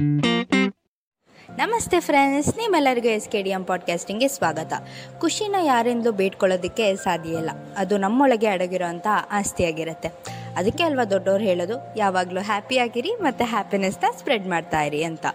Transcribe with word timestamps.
ನಮಸ್ತೆ 0.00 2.00
ಫ್ರೆಂಡ್ಸ್ 2.00 2.56
ನಿಮ್ಮೆಲ್ಲರಿಗೂ 2.56 3.08
S 3.08 3.28
K 3.28 3.42
D 3.42 3.50
M 3.50 3.64
ಪಾಡ್ಕಾಸ್ಟಿಂಗ್ಗೆ 3.64 4.28
ಸ್ವಾಗತ. 4.28 4.72
ಖುಷಿನ 5.18 5.56
ಯಾರಿಂದಲೂ 5.62 6.12
ಬೇಡ್ಕೊಳ್ಳೋದಕ್ಕೆ 6.12 6.96
ಸಾಧ್ಯ 6.96 7.30
ಇಲ್ಲ. 7.30 7.50
ಅದು 7.76 7.98
ನಮ್ಮೊಳಗೆ 7.98 8.46
ಅಡಗಿರೋಂಥ 8.46 9.06
ಆಸ್ತಿಯಾಗಿರುತ್ತೆ. 9.30 10.10
ಅದಕ್ಕೆ 10.56 10.84
ಅಲ್ವಾ 10.84 11.04
ದೊಡ್ಡವ್ರು 11.04 11.44
ಹೇಳೋದು? 11.44 11.74
ಯಾವಾಗಲೂ 11.96 12.40
ಹ್ಯಾಪಿಯಾಗಿರಿ 12.40 13.10
ಮತ್ತು 13.10 13.44
ಹ್ಯಾಪಿನೆಸ್ನ 13.44 14.04
ಸ್ಪ್ರೆಡ್ 14.18 14.48
ಮಾಡ್ತಾ 14.48 14.82
ಇರಿ 14.82 15.02
ಅಂತ. 15.02 15.26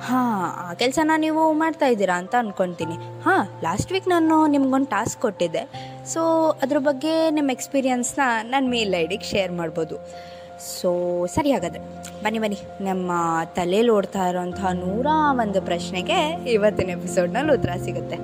ಹಾಂ, 0.00 0.70
ಆ 0.70 0.74
ಕೆಲಸನ 0.74 1.10
ನೀವು 1.16 1.52
ಮಾಡ್ತಾ 1.52 1.86
ಇದ್ದೀರಾ 1.86 2.18
ಅಂತ 2.18 2.34
ಅಂದ್ಕೊತೀನಿ 2.34 3.22
ಹಾಂ 3.22 3.62
ಲಾಸ್ಟ್ 3.62 3.92
ವೀಕ್ 3.92 4.08
ನಾನು 4.08 4.46
ನಿಮ್ಗೊಂದು 4.46 4.86
ಟಾಸ್ಕ್ 4.86 5.22
ಕೊಟ್ಟಿದ್ದೆ. 5.22 5.70
ಸೊ 6.06 6.54
ಅದ್ರ 6.62 6.78
ಬಗ್ಗೆ 6.78 7.30
ನಿಮ್ಮ 7.30 7.50
ಎಕ್ಸ್ಪೀರಿಯನ್ಸ್ನ 7.50 8.20
ನನ್ನ 8.42 8.70
ಮೇಲ್ 8.70 8.94
ಐ 8.94 9.06
ಡಿಗೆ 9.06 9.24
ಶೇರ್ 9.24 9.52
ಮಾಡ್ಬೋದು. 9.52 10.30
ಸೊ 10.60 10.90
ಸರಿ 11.34 11.52
ಹಾಗಾದರೆ 11.52 11.82
ಬನ್ನಿ 12.24 12.38
ಬನ್ನಿ. 12.38 12.58
ನಮ್ಮ 12.84 13.10
ತಲೆಯಲ್ಲಿ 13.54 13.92
ಓಡ್ತಾ 13.92 14.22
ಇರೋಂತಹ 14.28 14.70
ನೂರ 14.80 15.06
ಒಂದು 15.44 15.60
ಪ್ರಶ್ನೆಗೆ 15.62 16.18
ಇವತ್ತಿನ 16.52 16.90
ಎಪಿಸೋಡ್ನಲ್ಲಿ 16.90 17.52
ಉತ್ತರ 17.52 17.70
ಸಿಗುತ್ತೆ. 17.84 18.16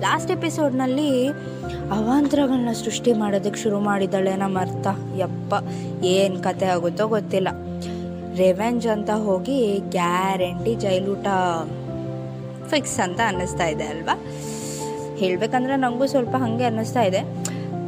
ಲಾಸ್ಟ್ 0.00 0.30
ಎಪಿಸೋಡ್ನಲ್ಲಿ 0.30 1.28
ಅವಾಂತರಗಳನ್ನ 1.96 2.72
ಸೃಷ್ಟಿ 2.72 3.12
ಮಾಡೋದಕ್ಕೆ 3.12 3.60
ಶುರು 3.62 3.78
ಮಾಡಿದ್ದಾಳೆ 3.80 4.36
ನಮ್ಮ 4.36 4.60
ಅರ್ಥ. 4.60 4.86
ಯಪ್ಪ, 5.18 5.54
ಏನು 6.04 6.38
ಕತೆ 6.42 6.66
ಆಗುತ್ತೋ 6.66 7.08
ಗೊತ್ತಿಲ್ಲ. 7.08 7.48
ರೆವೆಂಜ್ 8.36 8.86
ಅಂತ 8.86 9.10
ಹೋಗಿ 9.10 9.78
ಗ್ಯಾರಂಟಿ 9.78 10.74
ಜೈಲೂಟ 10.74 11.26
ಫಿಕ್ಸ್ 12.72 13.00
ಅಂತ 13.00 13.20
ಅನ್ನಿಸ್ತಾ 13.26 13.66
ಇದೆ, 13.66 13.84
ಅಲ್ವಾ? 13.84 14.16
ಹೇಳಬೇಕಂದ್ರೆ 15.16 15.76
ನನಗೂ 15.76 16.06
ಸ್ವಲ್ಪ 16.06 16.34
ಹಾಗೆ 16.36 16.64
ಅನ್ನಿಸ್ತಾ 16.64 17.02
ಇದೆ. 17.02 17.22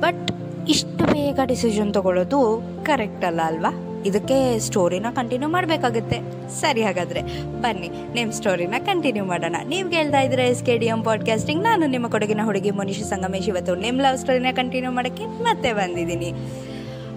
ಬಟ್ 0.00 0.24
ಇಷ್ಟು 0.68 1.04
ಬೇಗ 1.12 1.40
ಡಿಸಿಷನ್ 1.44 1.94
ತಗೊಳ್ಳೋದು 1.94 2.40
ಕರೆಕ್ಟ್ 2.84 3.24
ಅಲ್ಲ, 3.24 3.40
ಅಲ್ವಾ? 3.40 3.72
ಇದಕ್ಕೆ 4.06 4.58
ಸ್ಟೋರಿನ 4.58 5.06
ಕಂಟಿನ್ಯೂ 5.10 5.48
ಮಾಡಬೇಕಾಗುತ್ತೆ. 5.48 6.48
ಸರಿ 6.48 6.82
ಹಾಗಾದರೆ, 6.82 7.22
ಬನ್ನಿ 7.60 7.90
ನಿಮ್ಮ 8.14 8.32
ಸ್ಟೋರಿನ 8.32 8.74
ಕಂಟಿನ್ಯೂ 8.78 9.24
ಮಾಡೋಣ. 9.24 9.56
ನೀವು 9.68 9.90
ಕೇಳ್ತಾ 9.90 10.20
ಇದ್ರೆ 10.20 10.46
S 10.46 10.64
K 10.64 10.78
D 10.78 10.86
M 10.86 11.02
podcasting 11.02 11.62
ನಾನು 11.62 11.86
ನಿಮ್ಮ 11.86 12.08
ಕೊಡಗಿನ 12.08 12.40
ಹುಡುಗಿ 12.44 12.70
ಮನುಷ್ಯ 12.70 13.02
ಸಂಗಮೇಶ್ 13.02 13.48
ಇವತ್ತು 13.48 13.74
ನಿಮ್ಮ 13.74 14.00
ಲವ್ 14.00 14.18
ಸ್ಟೋರಿನ 14.18 14.46
ಕಂಟಿನ್ಯೂ 14.52 14.92
ಮಾಡೋಕ್ಕೆ 14.92 15.26
ಮತ್ತೆ 15.26 15.72
ಬಂದಿದ್ದೀನಿ. 15.72 16.30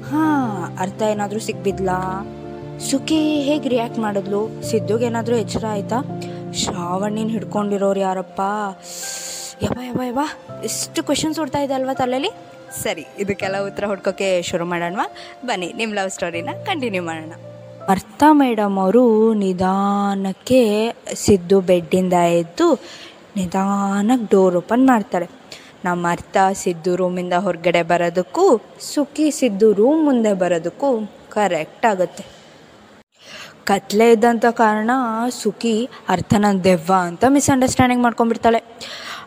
ಹಾಂ, 0.02 0.78
ಅರ್ಥ 0.80 1.02
ಏನಾದರೂ 1.02 1.40
ಸಿಕ್ಬಿದ್ಲಾ 1.40 2.28
ಸುಖಿ, 2.92 3.42
ಹೇಗೆ 3.42 3.70
ರಿಯಾಕ್ಟ್ 3.70 4.00
ಮಾಡಿದ್ಲು? 4.00 4.64
ಸಿದ್ದುಗೆ 4.70 5.06
ಏನಾದರೂ 5.06 5.36
ಎಚ್ಚರ 5.36 5.66
ಆಯಿತಾ? 5.70 6.22
ಶ್ರಾವಣಿನ 6.54 7.28
ಹಿಡ್ಕೊಂಡಿರೋರು 7.28 8.00
ಯಾರಪ್ಪ? 8.00 8.42
ಯವ 9.64 9.80
ಯವ 9.84 10.02
ಯವ 10.08 10.20
ಎಷ್ಟು 10.64 11.04
ಕ್ವೆಶನ್ಸ್ 11.04 11.40
ಓಡ್ತಾ 11.40 11.60
ಇದೆ 11.60 11.74
ಅಲ್ವಾ 11.74 11.94
ತಲೆಯಲ್ಲಿ 11.94 12.30
ಸರಿ 12.84 13.06
ಇದಕ್ಕೆಲ್ಲ 13.20 13.58
ಉತ್ತರ 13.68 13.86
ಹುಡ್ಕೋಕೆ 13.86 14.42
ಶುರು 14.42 14.66
ಮಾಡೋಣ 14.66 15.04
ಬನ್ನಿ 15.46 15.74
ನಿಮ್ಮ 15.78 15.94
ಲವ್ 15.94 16.10
ಸ್ಟೋರಿನ 16.10 16.50
ಕಂಟಿನ್ಯೂ 16.66 17.04
ಮಾಡೋಣ. 17.04 17.34
ಅರ್ಥ 17.90 18.24
ಮೇಡಮ್ 18.32 18.80
ಅವರು 18.80 19.34
ನಿಧಾನಕ್ಕೆ 19.34 20.62
ಸಿದ್ದು 21.14 21.62
ಬೆಡ್ಡಿಂದ 21.62 22.14
ಎದ್ದು 22.14 22.68
ನಿಧಾನಕ್ಕೆ 23.36 24.28
ಡೋರ್ 24.32 24.56
ಓಪನ್ 24.56 24.88
ಮಾಡ್ತಾರೆ. 24.88 25.30
ನಮ್ಮ 25.86 26.08
ಅರ್ಥ 26.12 26.38
ಸಿದ್ದು 26.54 26.96
ರೂಮಿಂದ 26.96 27.34
ಹೊರಗಡೆ 27.34 27.82
ಬರೋದಕ್ಕೂ, 27.82 28.58
ಸುಖಿ 28.80 29.32
ಸಿದ್ದು 29.32 29.74
ರೂಮ್ 29.74 30.06
ಮುಂದೆ 30.06 30.34
ಬರೋದಕ್ಕೂ 30.34 30.90
ಕರೆಕ್ಟ್ 31.30 31.86
ಆಗುತ್ತೆ. 31.86 32.24
ಕತ್ಲೆ 33.64 34.12
ಇದ್ದಂಥ 34.12 34.46
ಕಾರಣ 34.46 34.92
ಸುಖಿ 35.30 35.90
ಅರ್ಥನ 36.10 36.46
ದೆವ್ವ 36.64 36.94
ಅಂತ 36.94 37.24
ಮಿಸ್ಅಂಡರ್ಸ್ಟ್ಯಾಂಡಿಂಗ್ 37.30 38.04
ಮಾಡ್ಕೊಂಡ್ಬಿಡ್ತಾಳೆ. 38.04 38.64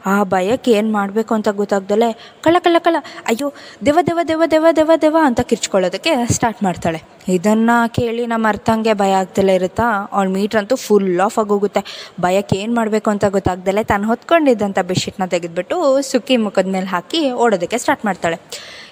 ಆ 0.07 0.23
ಭಯಕ್ಕೆ 0.23 0.71
ಏನು 0.71 0.93
ಮಾಡಬೇಕು 0.93 1.35
ಅಂತ 1.35 1.49
ಗೊತ್ತಾಗ್ದಲೆ 1.49 2.39
ಕಳ್ಳ 2.43 2.57
ಕಳ 2.59 2.77
ಕಳ. 2.79 2.97
ಅಯ್ಯೋ, 3.27 3.53
ದೇವ 3.87 3.99
ದೇವ 4.07 4.19
ದೇವ 4.29 4.43
ದೇವ 4.51 4.67
ದೇವ 4.77 4.91
ದೇವ 5.03 5.17
ಅಂತ 5.23 5.41
ಕಿರ್ಚ್ಕೊಳ್ಳೋದಕ್ಕೆ 5.41 6.33
ಸ್ಟಾರ್ಟ್ 6.33 6.63
ಮಾಡ್ತಾಳೆ. 6.63 7.03
ಇದನ್ನು 7.29 7.95
ಕೇಳಿ 7.95 8.27
ನಮ್ಮ 8.27 8.49
ಅರ್ಥಂಗೆ 8.49 8.93
ಭಯ 8.93 9.13
ಆಗ್ದಲೇ 9.13 9.55
ಇರುತ್ತಾ? 9.55 10.09
ಅವಳ 10.13 10.29
ಮೀಟ್ರ್ 10.29 10.59
ಅಂತೂ 10.59 10.77
ಫುಲ್ 10.77 11.21
ಆಫ್ 11.21 11.39
ಆಗೋಗುತ್ತೆ 11.39 12.13
ಭಯಕ್ಕೆ 12.21 12.57
ಏನು 12.57 12.75
ಮಾಡಬೇಕು 12.75 13.11
ಅಂತ 13.11 13.25
ಗೊತ್ತಾಗ್ದಲೆ 13.25 13.85
ತಾನು 13.85 14.07
ಹೊತ್ಕೊಂಡಿದ್ದಂಥ 14.07 14.79
ಬೆಡ್ಶೀಟ್ನ 14.79 15.27
ತೆಗೆದುಬಿಟ್ಟು 15.27 16.03
ಸುಕ್ಕಿ 16.03 16.37
ಮುಖದ 16.37 16.67
ಮೇಲೆ 16.67 16.87
ಹಾಕಿ 16.87 17.33
ಓಡೋದಕ್ಕೆ 17.33 17.79
ಸ್ಟಾರ್ಟ್ 17.79 18.05
ಮಾಡ್ತಾಳೆ. 18.05 18.39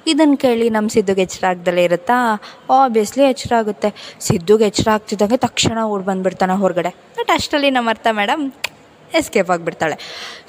ಇದನ್ನು 0.07 0.37
ಕೇಳಿ 0.37 0.71
ನಮ್ಮ 0.71 0.89
ಸಿದ್ದುಗೆ 0.89 1.23
ಎಚ್ಚರ 1.23 1.45
ಆಗ್ದಲೇ 1.49 1.85
ಇರುತ್ತಾ? 1.85 2.43
ಆಬ್ವಿಯಸ್ಲಿ 2.71 3.25
ಎಚ್ಚರ 3.25 3.53
ಆಗುತ್ತೆ. 3.59 4.19
ಸಿದ್ದುಗೆ 4.21 4.65
ಎಚ್ಚರ 4.65 4.91
ಆಗ್ತಿದ್ದಂಗೆ 4.91 5.37
ತಕ್ಷಣ 5.37 5.79
ಓಡ್ 5.85 6.05
ಬಂದುಬಿಡ್ತಾನೆ 6.05 6.53
ಹೊರಗಡೆ. 6.53 6.89
ಬಟ್ 6.89 7.31
ಅಷ್ಟರಲ್ಲಿ 7.31 7.71
ನಮ್ಮ 7.71 7.91
ಅರ್ಥ 7.91 8.07
ಮೇಡಮ್ 8.13 8.53
ಎಸ್ಕೇಪ್ 9.15 9.51
ಆಗಿಬಿಡ್ತಾಳೆ. 9.51 9.97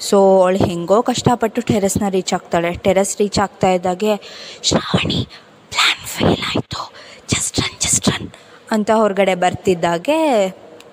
ಸೊ 0.00 0.42
ಅವಳು 0.42 0.56
ಹೆಂಗೋ 0.56 1.02
ಕಷ್ಟಪಟ್ಟು 1.02 1.60
ಟೆರೆಸ್ನ 1.62 2.08
ರೀಚ್ 2.08 2.34
ಆಗ್ತಾಳೆ. 2.34 2.72
ಟೆರೆಸ್ 2.72 3.20
ರೀಚ್ 3.20 3.38
ಆಗ್ತಾ 3.38 3.70
ಇದ್ದಾಗೆ, 3.70 4.16
ಶ್ರಾವಣಿ 4.62 5.28
ಪ್ಲ್ಯಾನ್ 5.70 6.06
ಫೇಲ್ 6.06 6.44
ಆಯಿತು. 6.44 6.92
ಜಸ್ಟ್ 7.28 7.60
ರನ್ 7.60 7.80
ಜಸ್ಟ್ 7.80 8.08
ರನ್ 8.08 8.28
ಅಂತ 8.70 8.90
ಹೊರಗಡೆ 8.90 9.34
ಬರ್ತಿದ್ದಾಗೆ 9.34 10.48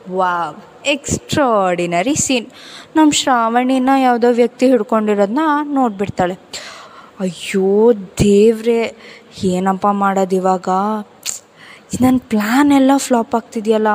ವಾ 0.10 0.66
ಎಕ್ಸ್ಟ್ರಾ 0.86 1.46
ಆರ್ಡಿನರಿ 1.46 2.16
ಸೀನ್ 2.16 2.46
ನಮ್ಮ 2.96 3.12
ಶ್ರಾವಣಿನ 3.12 3.90
ಯಾವುದೋ 4.02 4.32
ವ್ಯಕ್ತಿ 4.32 4.68
ಹಿಡ್ಕೊಂಡಿರೋದನ್ನ 4.68 5.40
ನೋಡಿಬಿಡ್ತಾಳೆ. 5.64 6.34
ಅಯ್ಯೋ, 7.20 7.94
ದೇವ್ರೆ, 7.94 8.96
ಏನಪ್ಪ 9.44 9.88
ಮಾಡೋದು 9.88 10.36
ಇವಾಗ? 10.36 10.70
ನನ್ನ 12.02 12.18
ಪ್ಲ್ಯಾನ್ 12.20 12.72
ಎಲ್ಲ 12.72 12.92
ಫ್ಲಾಪ್ 12.98 13.36
ಆಗ್ತಿದೆಯಲ್ಲ? 13.36 13.88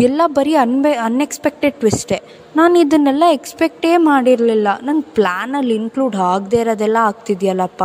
ಎಲ್ಲ 0.00 0.22
ಬರೀ 0.26 0.54
ಅನ್ಬೆ 0.54 0.92
ಅನ್ಎಕ್ಸ್ಪೆಕ್ಟೆಡ್ 0.92 1.74
ಟ್ವಿಸ್ಟೇ 1.74 2.22
ನಾನು 2.58 2.74
ಇದನ್ನೆಲ್ಲ 2.78 3.24
ಎಕ್ಸ್ಪೆಕ್ಟೇ 3.32 3.96
ಮಾಡಿರಲಿಲ್ಲ. 4.10 4.68
ನನ್ನ 4.82 5.00
ಪ್ಲ್ಯಾನಲ್ಲಿ 5.14 5.74
ಇನ್ಕ್ಲೂಡ್ 5.74 6.16
ಆಗದೇ 6.16 6.60
ಇರೋದೆಲ್ಲ 6.60 6.98
ಆಗ್ತಿದೆಯಲ್ಲಪ್ಪ. 7.00 7.84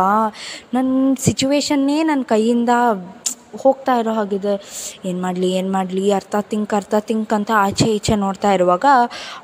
ನನ್ನ 0.74 1.14
ಸಿಚುವೇಶನ್ನೇ 1.20 2.02
ನನ್ನ 2.02 2.22
ಕೈಯಿಂದ 2.22 2.72
ಹೋಗ್ತಾ 3.62 3.92
ಇರೋ 3.96 4.12
ಹಾಗಿದೆ. 4.12 4.54
ಏನು 5.08 5.20
ಮಾಡಲಿ 5.22 5.48
ಏನು 5.52 5.72
ಮಾಡಲಿ, 5.72 6.04
ಅರ್ಥ 6.12 6.36
ತಿಂಕ್ 6.40 6.74
ಅರ್ಥ 6.74 6.94
ತಿಂಕ್ 6.98 7.32
ಅಂತ 7.32 7.50
ಆಚೆ 7.56 7.84
ಈಚೆ 7.84 8.14
ನೋಡ್ತಾ 8.16 8.52
ಇರುವಾಗ 8.52 8.86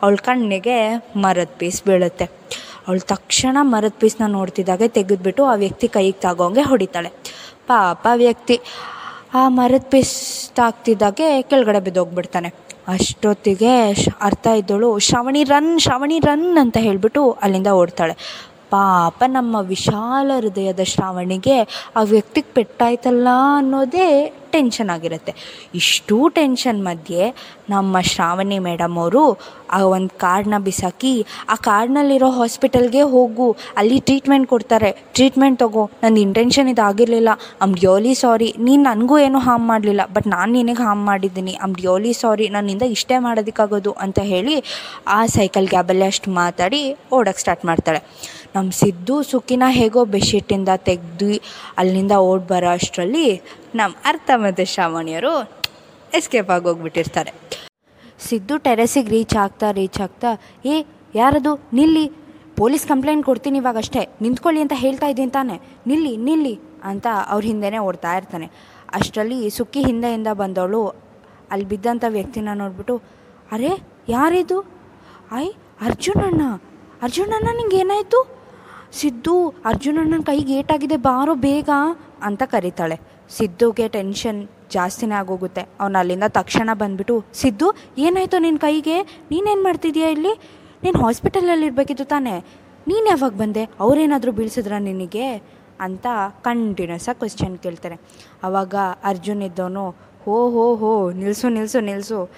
ಅವಳ 0.02 0.14
ಕಣ್ಣಿಗೆ 0.14 0.78
ಮರದ 1.16 1.52
ಪೀಸ್ 1.58 1.84
ಬೀಳುತ್ತೆ. 1.84 2.24
ಅವಳು 2.86 3.00
ತಕ್ಷಣ 3.00 3.56
ಮರದ 3.60 3.94
ಪೀಸ್ನ 4.00 4.26
ನೋಡ್ತಿದ್ದಾಗೆ 4.26 4.88
ತೆಗೆದುಬಿಟ್ಟು 4.88 5.44
ಆ 5.44 5.54
ವ್ಯಕ್ತಿ 5.54 5.88
ಕೈಗೆ 5.88 6.18
ತಾಗೋಂಗೆ 6.20 6.62
ಹೊಡಿತಾಳೆ. 6.62 7.12
ಪಾಪ 7.66 8.06
ವ್ಯಕ್ತಿ. 8.14 8.58
ಆ 9.34 9.48
ಮರದ 9.48 9.84
ಪೀಸ್ 9.90 10.16
ತಾಗ್ತಿದ್ದಾಗೆ 10.56 11.42
ಕೆಳಗಡೆ 11.42 11.80
ಬಿದ್ದೋಗ್ಬಿಡ್ತಾನೆ. 11.80 12.69
ಅಷ್ಟೊತ್ತಿಗೆ 12.88 13.92
ಅರ್ಥ 14.20 14.46
ಇದ್ದಳು 14.46 14.98
ಶ್ರವಣಿ 14.98 15.44
ರನ್ 15.44 15.78
ಶ್ರವಣಿ 15.78 16.18
ರನ್ 16.18 16.58
ಅಂತ 16.58 16.76
ಹೇಳಿಬಿಟ್ಟು 16.76 17.30
ಅಲ್ಲಿಂದ 17.30 17.66
ಓಡ್ತಾಳೆ. 17.66 18.16
ಪಾಪ 18.70 19.22
ನಮ್ಮ 19.26 19.56
ವಿಶಾಲ 19.72 20.30
ಹೃದಯದ 20.40 20.82
ಶ್ರಾವಣಿಗೆ 20.92 21.56
ಆ 21.96 22.02
ವ್ಯಕ್ತಿಗೆ 22.14 22.50
ಪೆಟ್ಟಾಯ್ತಲ್ಲ 22.54 23.28
ಅನ್ನೋದೇ 23.56 24.10
ಟೆನ್ಷನ್ 24.54 24.90
ಆಗಿರುತ್ತೆ. 24.90 25.32
ಇಷ್ಟು 25.74 26.16
ಟೆನ್ಷನ್ 26.28 26.78
ಮಧ್ಯೆ 26.84 27.24
ನಮ್ಮ 27.70 28.00
ಶ್ರಾವಣಿ 28.00 28.58
ಮೇಡಮ್ 28.58 28.94
ಅವರು 28.98 29.22
ಆ 29.76 29.78
ಒಂದು 29.96 30.12
ಕಾರ್ಡ್ನ 30.18 30.54
ಬಿಸಾಕಿ, 30.58 31.12
ಆ 31.48 31.54
ಕಾರ್ಡ್ನಲ್ಲಿರೋ 31.54 32.28
ಹಾಸ್ಪಿಟಲ್ಗೆ 32.30 33.02
ಹೋಗು, 33.02 33.46
ಅಲ್ಲಿ 33.76 33.98
ಟ್ರೀಟ್ಮೆಂಟ್ 34.00 34.48
ಕೊಡ್ತಾರೆ. 34.48 34.90
ಟ್ರೀಟ್ಮೆಂಟ್ 35.14 35.58
ತಗೋ 35.60 35.90
ನನ್ನ 36.02 36.18
ಇಂಟೆನ್ಷನ್ 36.18 36.68
ಇದಾಗಿರಲಿಲ್ಲ. 36.68 37.28
ಆಮ್ 37.62 37.74
ಡ್ಯೋಲಿ 37.74 38.14
ಸಾರಿ 38.14 38.54
ನೀನು 38.58 38.82
ನನಗೂ 38.82 39.18
ಏನೂ 39.18 39.38
ಹಾಮ್ 39.38 39.66
ಮಾಡಲಿಲ್ಲ 39.68 40.00
ಬಟ್ 40.16 40.26
ನಾನು 40.26 40.52
ನಿನಗೆ 40.52 40.84
ಹಾಮ್ 40.88 41.04
ಮಾಡಿದ್ದೀನಿ. 41.04 41.54
ಆಮ್ 41.62 41.74
ಡ್ಯೋಲಿ 41.74 42.12
ಸಾರಿ 42.12 42.48
ನನ್ನಿಂದ 42.48 42.82
ಇಷ್ಟೇ 42.82 43.18
ಮಾಡೋದಕ್ಕಾಗೋದು 43.18 43.92
ಅಂತ 43.92 44.18
ಹೇಳಿ 44.32 44.56
ಆ 45.06 45.26
ಸೈಕಲ್ 45.26 45.68
ಗ್ಯಾಬಲ್ಲೇ 45.68 46.06
ಅಷ್ಟು 46.06 46.30
ಮಾತಾಡಿ 46.30 46.82
ಓಡೋಕ್ಕೆ 47.12 47.40
ಸ್ಟಾರ್ಟ್ 47.40 47.64
ಮಾಡ್ತಾಳೆ. 47.64 48.02
ನಮ್ಮ 48.54 48.70
ಸಿದ್ದು 48.70 49.22
ಸುಖಿನ 49.22 49.62
ಹೇಗೋ 49.68 50.04
ಬೆಡ್ಶೀಟಿಂದ 50.04 50.68
ತೆಗೆದು 50.76 51.40
ಅಲ್ಲಿಂದ 51.78 52.12
ಓಡ್ 52.12 52.48
ಬರೋ 52.48 52.70
ಅಷ್ಟರಲ್ಲಿ 52.70 53.42
ನಮ್ಮ 53.74 53.94
ಅರ್ಥ 54.04 54.30
ಮತ್ತು 54.36 54.64
ಶ್ರಾವಣಿಯರು 54.64 55.60
ಎಸ್ಕೇಪ್ 56.14 56.50
ಆಗೋಗ್ಬಿಟ್ಟಿರ್ತಾರೆ 56.50 57.32
ಸಿದ್ದು 58.20 58.58
ಟೆರೆಸಿಗೆ 58.58 59.10
ರೀಚ್ 59.10 59.36
ಆಗ್ತಾ 59.36 59.70
ರೀಚ್ 59.70 60.00
ಆಗ್ತಾ, 60.00 60.40
ಏ, 60.64 60.84
ಯಾರದು? 61.14 61.60
ನಿಲ್ಲಿ. 61.72 62.06
ಪೊಲೀಸ್ 62.56 62.86
ಕಂಪ್ಲೇಂಟ್ 62.86 63.26
ಕೊಡ್ತೀನಿ 63.26 63.58
ಇವಾಗ 63.58 63.76
ಅಷ್ಟೇ. 63.76 64.08
ನಿಂತ್ಕೊಳ್ಳಿ 64.20 64.60
ಅಂತ 64.60 64.72
ಹೇಳ್ತಾ 64.76 65.06
ಇದ್ದೀನಿ 65.06 65.30
ತಾನೆ. 65.30 65.60
ನಿಲ್ಲಿ 65.86 66.16
ನಿಲ್ಲಿ 66.16 66.60
ಅಂತ 66.84 67.06
ಅವ್ರ 67.26 67.44
ಹಿಂದೆನೇ 67.44 67.78
ಓಡ್ತಾ 67.78 68.16
ಇರ್ತಾನೆ. 68.16 68.50
ಅಷ್ಟರಲ್ಲಿ 68.92 69.50
ಸುಕ್ಕಿ 69.50 69.82
ಹಿಂದೆಯಿಂದ 69.84 70.26
ಬಂದವಳು 70.32 70.88
ಅಲ್ಲಿ 71.50 71.66
ಬಿದ್ದಂಥ 71.66 72.04
ವ್ಯಕ್ತಿನ 72.08 72.48
ನೋಡ್ಬಿಟ್ಟು, 72.54 72.96
ಅರೆ, 73.52 73.82
ಯಾರಿದು? 74.08 74.66
ಐ, 75.32 75.46
ಅರ್ಜುನಣ್ಣ. 75.80 76.42
ಅರ್ಜುನಣ್ಣ, 77.02 77.48
ನಿಂಗೆ 77.56 77.76
ಏನಾಯಿತು? 77.76 78.39
ಸಿದ್ದು, 78.92 79.48
ಅರ್ಜುನಣ್ಣನ 79.48 80.20
ಕೈಗೆ 80.20 80.54
ಏಟಾಗಿದೆ 80.54 80.96
ಬಾರೋ 80.96 81.34
ಬೇಗ 81.34 81.68
ಅಂತ 82.22 82.42
ಕರೀತಾಳೆ. 82.42 83.00
ಸಿದ್ದುಗೆ 83.30 83.88
ಟೆನ್ಷನ್ 83.88 84.48
ಜಾಸ್ತಿನೇ 84.70 85.14
ಆಗೋಗುತ್ತೆ. 85.14 85.66
ಅವನು 85.80 85.98
ಅಲ್ಲಿಂದ 85.98 86.22
ತಕ್ಷಣ 86.28 86.70
ಬಂದುಬಿಟ್ಟು, 86.72 87.24
ಸಿದ್ದು, 87.32 87.72
ಏನಾಯಿತು 87.98 88.38
ನಿನ್ನ 88.38 88.58
ಕೈಗೆ? 88.58 89.02
ನೀನೇನು 89.02 89.62
ಮಾಡ್ತಿದ್ಯಾ 89.62 90.08
ಇಲ್ಲಿ? 90.08 90.40
ನೀನು 90.82 91.04
ಹಾಸ್ಪಿಟಲಲ್ಲಿ 91.04 91.66
ಇರಬೇಕಿತ್ತು 91.66 92.04
ತಾನೇ. 92.04 92.44
ನೀನು 92.88 93.06
ಯಾವಾಗ 93.06 93.32
ಬಂದೆ? 93.32 93.64
ಅವರೇನಾದರೂ 93.80 94.32
ಬೀಳ್ಸಿದ್ರ 94.32 94.72
ನಿನಗೆ? 94.78 95.60
ಅಂತ 95.80 96.06
ಕಂಟಿನ್ಯೂಸ್ 96.42 97.08
ಆಗಿ 97.08 97.18
ಕ್ವಶನ್ 97.18 97.58
ಕೇಳ್ತಾರೆ. 97.58 98.00
ಆವಾಗ 98.42 98.74
ಅರ್ಜುನ್ 99.04 99.42
ಇದ್ದವನು, 99.42 99.90
ಹೋ 100.24 100.50
ಹೋ 100.50 100.76
ಹೋ 100.76 101.12
ನಿಲ್ಲಿಸು 101.12 101.48
ನಿಲ್ಲಿಸು 101.48 101.80
ನಿಲ್ಲಿಸು 101.80 102.30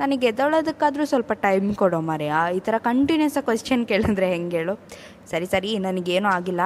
ನನಗೆ 0.00 0.26
ಎದ್ದೊಳೋದಕ್ಕಾದರೂ 0.30 1.04
ಸ್ವಲ್ಪ 1.12 1.32
ಟೈಮ್ 1.46 1.68
ಕೊಡೋ 1.80 2.00
ಮಾರ್ಯ 2.08 2.32
ಈ 2.58 2.60
ಥರ 2.66 2.74
ಕಂಟಿನ್ಯೂಸ್ 2.88 3.36
ಆಗಿ 3.40 3.46
ಕ್ವಶನ್ 3.48 3.84
ಕೇಳಿದ್ರೆ 3.90 4.28
ಹೆಂಗೆ 4.34 4.56
ಹೇಳು? 4.60 4.74
ಸರಿ 5.30 5.46
ಸರಿ, 5.54 5.70
ನನಗೇನೂ 5.86 6.28
ಆಗಿಲ್ಲ. 6.36 6.62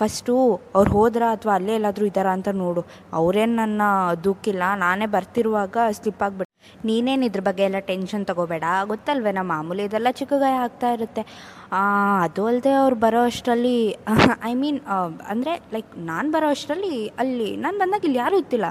ಫಸ್ಟು 0.00 0.34
ಅವ್ರು 0.76 0.90
ಹೋದ್ರ 0.96 1.22
ಅಥವಾ 1.36 1.52
ಅಲ್ಲೇ 1.58 1.74
ಎಲ್ಲಾದರೂ 1.80 2.04
ಇದ್ದಾರಾ 2.10 2.32
ಅಂತ 2.38 2.50
ನೋಡು. 2.62 2.82
ಅವರೇನು 3.18 3.56
ನನ್ನ 3.62 3.82
ದುಃಖಿಲ್ಲ 4.26 4.62
ನಾನೇ 4.84 5.08
ಬರ್ತಿರುವಾಗ 5.16 5.76
ಸ್ಲಿಪ್ 5.98 6.22
ಆಗಿಬಿಟ್ಟು 6.26 6.48
ನೀನೇನು 6.88 7.24
ಇದ್ರ 7.28 7.42
ಬಗ್ಗೆ 7.48 7.62
ಎಲ್ಲ 7.68 7.78
ಟೆನ್ಷನ್ 7.90 8.24
ತಗೋಬೇಡ. 8.30 8.64
ಗೊತ್ತಲ್ವೇ 8.90 9.32
ನಮ್ಮ 9.38 9.50
ಮಾಮೂಲಿ 9.56 9.84
ಇದೆಲ್ಲ 9.88 10.10
ಚಿಕ್ಕಗಾಯ 10.18 10.56
ಆಗ್ತಾ 10.64 10.88
ಇರುತ್ತೆ. 10.96 11.22
ಅದು 12.24 12.42
ಅಲ್ಲದೆ 12.50 12.72
ಅವ್ರು 12.82 12.96
ಬರೋ 13.04 13.20
ಅಷ್ಟರಲ್ಲಿ 13.30 13.76
ಐ 14.50 14.52
ಮೀನ್ 14.62 14.80
ಅಂದರೆ 15.32 15.54
ಲೈಕ್ 15.76 15.92
ನಾನು 16.10 16.28
ಬರೋ 16.36 16.50
ಅಷ್ಟರಲ್ಲಿ 16.56 16.96
ಅಲ್ಲಿ 17.22 17.48
ನಾನು 17.64 17.78
ಬಂದಾಗ 17.82 18.04
ಇಲ್ಲಿ 18.08 18.20
ಯಾರೂ 18.24 18.38
ಇತ್ತಿಲ್ಲ 18.44 18.68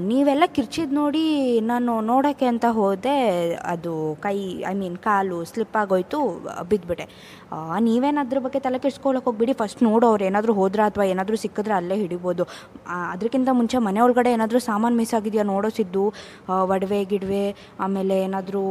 ನೀವೆಲ್ಲ 0.00 0.44
ಕಿರ್ಚಿದ್ 0.46 0.92
ನೋಡಿ 0.94 1.24
ನಾನು 1.60 2.00
ನೋಡೋಕ್ಕೆ 2.00 2.46
ಅಂತ 2.46 2.64
ಹೋದೆ, 2.70 3.16
ಅದು 3.64 3.92
ಕೈ 4.20 4.36
ಐ 4.70 4.74
ಮೀನ್ 4.74 4.96
ಕಾಲು 4.98 5.44
ಸ್ಲಿಪ್ 5.44 5.76
ಆಗೋಯ್ತು 5.76 6.18
ಬಿದ್ದುಬಿಟ್ಟೆ 6.68 7.06
ನೀವೇನು 7.86 8.20
ಅದ್ರ 8.24 8.38
ಬಗ್ಗೆ 8.44 8.58
ತಲೆ 8.66 8.78
ಕೆಡ್ಸ್ಕೊಳಕ್ಕೆ 8.84 9.26
ಹೋಗ್ಬಿಡಿ. 9.28 9.52
ಫಸ್ಟ್ 9.60 9.80
ನೋಡು, 9.88 10.04
ಅವ್ರು 10.10 10.22
ಏನಾದರೂ 10.28 10.52
ಹೋದ್ರೆ 10.60 10.82
ಅಥವಾ 10.88 11.04
ಏನಾದರೂ 11.12 11.36
ಸಿಕ್ಕಿದ್ರೆ 11.44 11.74
ಅಲ್ಲೇ 11.78 11.96
ಹಿಡಿಬೋದು. 12.02 12.44
ಅದಕ್ಕಿಂತ 13.14 13.48
ಮುಂಚೆ 13.58 13.78
ಮನೆ 13.86 14.00
ಒಳಗಡೆ 14.06 14.30
ಏನಾದರೂ 14.36 14.60
ಸಾಮಾನು 14.68 14.96
ಮಿಸ್ 15.00 15.14
ಆಗಿದೆಯಾ 15.18 15.44
ನೋಡೋಸಿದ್ದು 15.52 16.04
ಒಡವೆ 16.74 17.00
ಗಿಡವೆ, 17.12 17.44
ಆಮೇಲೆ 17.86 18.16
ಏನಾದರೂ 18.26 18.62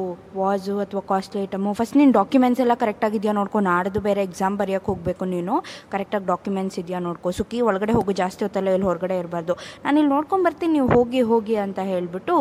ವಾಜು 0.42 0.76
ಅಥವಾ 0.86 1.04
ಕಾಸ್ಟ್ಲಿ 1.12 1.42
ಐಟಮು 1.48 1.72
ಫಸ್ಟ್ 1.80 1.98
ನೀನು 2.02 2.14
ಡಾಕ್ಯುಮೆಂಟ್ಸ್ 2.20 2.62
ಎಲ್ಲ 2.66 2.76
ಕರೆಕ್ಟಾಗಿದೆಯಾ 2.84 3.34
ನೋಡ್ಕೊ. 3.40 3.62
ನಾಡ್ದು 3.70 4.02
ಬೇರೆ 4.08 4.24
ಎಕ್ಸಾಮ್ 4.30 4.58
ಬರೆಯೋಕ್ಕೆ 4.62 4.90
ಹೋಗಬೇಕು 4.92 5.26
ನೀನು. 5.36 5.56
ಕರೆಕ್ಟಾಗಿ 5.94 6.28
ಡಾಕ್ಯುಮೆಂಟ್ಸ್ 6.34 6.80
ಇದೆಯಾ 6.84 7.02
ನೋಡ್ಕೊ. 7.08 7.32
ಸುಖಿ 7.40 7.60
ಒಳಗಡೆ 7.70 7.96
ಹೋಗು. 8.00 8.12
ಜಾಸ್ತಿ 8.22 8.42
ಹೊತ್ತಲ್ಲ 8.46 8.76
ಇಲ್ಲಿ 8.78 8.88
ಹೊರಗಡೆ 8.92 9.18
ಇರಬಾರ್ದು. 9.24 9.56
ನಾನು 9.86 9.96
ಇಲ್ಲಿ 10.02 10.14
ನೋಡ್ಕೊಂಡು 10.16 10.46
ಬರ್ತೀನಿ. 10.48 10.74
ನೀವು 10.78 10.90
ಹೋಗಿ 10.98 11.22
ಹೋಗಿ 11.32 11.58
ಅಂತ 11.66 11.80
ಹೇಳಿಬಿಟ್ಟು 11.92 12.36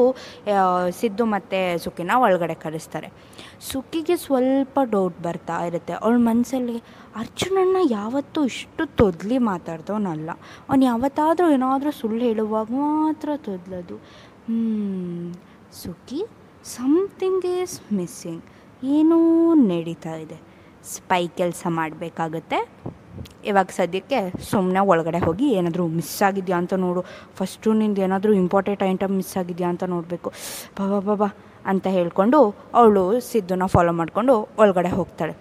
ಸಿದ್ದು 1.00 1.24
ಮತ್ತು 1.34 1.60
ಸುಖಿನ 1.84 2.12
ಒಳಗಡೆ 2.26 2.56
ಕರೆಸ್ತಾರೆ. 2.64 3.10
ಸುಖಿಗೆ 3.70 4.14
ಸ್ವಲ್ಪ 4.26 4.78
ಡೌಟ್ 4.92 5.16
ಬರ್ತಾ 5.26 5.56
ಇರುತ್ತೆ. 5.70 5.94
ಅವಳ 6.02 6.16
ಮನಸ್ಸಲ್ಲಿ 6.30 6.76
ಅರ್ಜುನನ್ನ 7.16 7.78
ಯಾವತ್ತೂ 7.90 8.40
ಇಷ್ಟು 8.50 8.82
ತೊದಲಿ 9.00 9.38
ಮಾತಾಡ್ದವನಲ್ಲ. 9.50 10.30
ಅವ್ನು 10.68 10.84
ಯಾವತ್ತಾದರೂ 10.84 11.48
ಏನಾದರೂ 11.56 11.92
ಸುಳ್ಳು 12.00 12.22
ಹೇಳುವಾಗ 12.28 12.66
ಮಾತ್ರ 12.82 13.30
ತೊದಲದು. 13.48 13.96
ಸುಖಿ 15.82 16.20
ಸಮಥಿಂಗ್ 16.76 17.44
ಈಸ್ 17.56 17.76
ಮಿಸ್ಸಿಂಗ್ 17.92 18.44
ಏನೂ 18.96 19.18
ನಡೀತಾ 19.72 20.14
ಇದೆ. 20.24 20.38
ಸ್ಪೈ 20.94 21.22
ಕೆಲಸ 21.40 21.62
ಮಾಡಬೇಕಾಗತ್ತೆ. 21.78 22.58
ಇವಾಗ 23.44 23.70
ಸದ್ಯಕ್ಕೆ 23.76 24.18
ಸುಮ್ಮನೆ 24.50 24.80
ಒಳಗಡೆ 24.92 25.18
ಹೋಗಿ 25.26 25.46
ಏನಾದರೂ 25.58 25.84
ಮಿಸ್ 25.96 26.16
ಆಗಿದೆಯಾ 26.28 26.58
ಅಂತ 26.62 26.74
ನೋಡು. 26.84 27.00
ಫಸ್ಟು 27.38 27.72
ನಿಂದು 27.80 28.00
ಏನಾದರೂ 28.06 28.32
ಇಂಪಾರ್ಟೆಂಟ್ 28.42 28.82
ಐಟಮ್ 28.82 29.12
ಮಿಸ್ 29.20 29.34
ಆಗಿದೆಯಾ 29.40 29.68
ಅಂತ 29.72 29.84
ನೋಡಬೇಕು. 29.94 30.28
ಬಾಬಾ 30.78 31.00
ಬಾಬಾ 31.08 31.28
ಅಂತ 31.72 31.86
ಹೇಳಿಕೊಂಡು 31.96 32.38
ಅವಳು 32.74 33.02
ಸಿದ್ಧನ 33.30 33.66
ಫಾಲೋ 33.74 33.92
ಮಾಡಿಕೊಂಡು 34.00 34.34
ಒಳಗಡೆ 34.58 34.90
ಹೋಗ್ತಾಳೆ. 34.98 35.34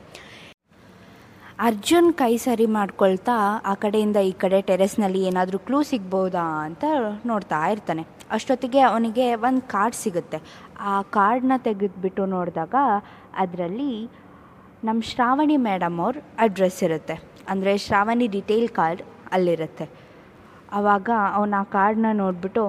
ಅರ್ಜುನ್ 1.68 2.10
ಕೈ 2.20 2.34
ಸರಿ 2.44 2.66
ಮಾಡ್ಕೊಳ್ತಾ 2.76 3.34
ಆ 3.70 3.72
ಕಡೆಯಿಂದ 3.84 4.20
ಈ 4.28 4.32
ಕಡೆ 4.44 4.60
ಟೆರೆಸ್ನಲ್ಲಿ 4.70 5.22
ಏನಾದರೂ 5.30 5.58
ಕ್ಲೂ 5.68 5.80
ಸಿಗ್ಬೋದಾ 5.90 6.44
ಅಂತ 6.68 6.84
ನೋಡ್ತಾ 7.30 7.60
ಇರ್ತಾನೆ. 7.74 8.04
ಅಷ್ಟೊತ್ತಿಗೆ 8.36 8.80
ಅವನಿಗೆ 8.90 9.26
ಒಂದು 9.48 9.62
ಕಾರ್ಡ್ 9.74 9.98
ಸಿಗುತ್ತೆ. 10.02 10.38
ಆ 10.92 10.94
ಕಾರ್ಡ್ನ 11.18 11.56
ತೆಗೆದುಬಿಟ್ಟು 11.66 12.26
ನೋಡಿದಾಗ 12.36 12.76
ಅದರಲ್ಲಿ 13.44 13.92
ನಮ್ಮ 14.90 15.02
ಶ್ರಾವಣಿ 15.12 15.58
ಮೇಡಮ್ 15.68 16.00
ಅವ್ರ 16.06 16.24
ಅಡ್ರೆಸ್ 16.46 16.80
ಇರುತ್ತೆ. 16.88 17.18
ಅಂದರೆ 17.52 17.74
ಶ್ರಾವಣಿ 17.88 18.28
ಡಿಟೇಲ್ 18.38 18.70
ಕಾರ್ಡ್ 18.80 19.04
ಅಲ್ಲಿರುತ್ತೆ. 19.38 19.88
ಆವಾಗ 20.80 21.10
ಅವನ 21.38 21.54
ಆ 21.64 21.68
ಕಾರ್ಡ್ನ 21.76 22.06
ನೋಡಿಬಿಟ್ಟು 22.24 22.66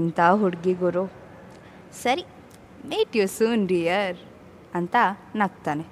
ಎಂಥ 0.00 0.20
ಹುಡುಗಿ 0.42 0.76
ಗುರು? 0.84 1.06
ಸರಿ 2.02 2.26
ಮೇಟ್ 2.92 3.16
ಯು 3.22 3.26
ಸೂನ್ 3.38 3.66
ಡಿಯರ್ 3.74 4.16
ಅಂತ 4.78 4.96
ನಗ್ತಾನೆ. 5.42 5.84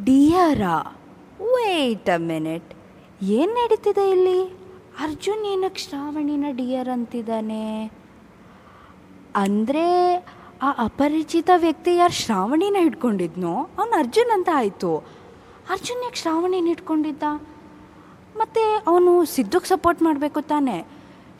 ಡಿಯರಾ 0.00 0.76
ವೇಟ್ 1.40 2.10
ಅ 2.10 2.16
ಮಿನಿಟ್ 2.16 2.74
ಏನು 3.22 3.52
ನಡೀತಿದೆ 3.52 4.10
ಇಲ್ಲಿ? 4.10 4.44
ಅರ್ಜುನ್ 5.02 5.44
ಏನಕ್ಕೆ 5.46 5.80
ಶ್ರಾವಣಿನ 5.80 6.44
ಡಿಯರ್ 6.50 6.88
ಅಂತಿದ್ದಾನೆ? 6.88 7.90
ಅಂದರೆ 9.34 10.16
ಆ 10.62 10.72
ಅಪರಿಚಿತ 10.78 11.50
ವ್ಯಕ್ತಿ 11.56 11.96
ಯಾರು 11.96 12.12
ಶ್ರಾವಣಿನ 12.12 12.76
ಹಿಡ್ಕೊಂಡಿದ್ನೋ 12.80 13.52
ಅವನು 13.78 13.98
ಅರ್ಜುನ್ 13.98 14.30
ಅಂತ 14.30 14.48
ಆಯಿತು. 14.54 14.96
ಅರ್ಜುನ್ 15.70 16.02
ಯಾಕೆ 16.02 16.16
ಶ್ರಾವಣಿನ 16.16 16.66
ಹಿಡ್ಕೊಂಡಿದ್ದ? 16.66 17.22
ಮತ್ತು 18.36 18.84
ಅವನು 18.86 19.24
ಸಿದ್ಧಕ್ಕೆ 19.24 19.68
ಸಪೋರ್ಟ್ 19.68 20.02
ಮಾಡಬೇಕು 20.02 20.40
ತಾನೆ. 20.40 20.86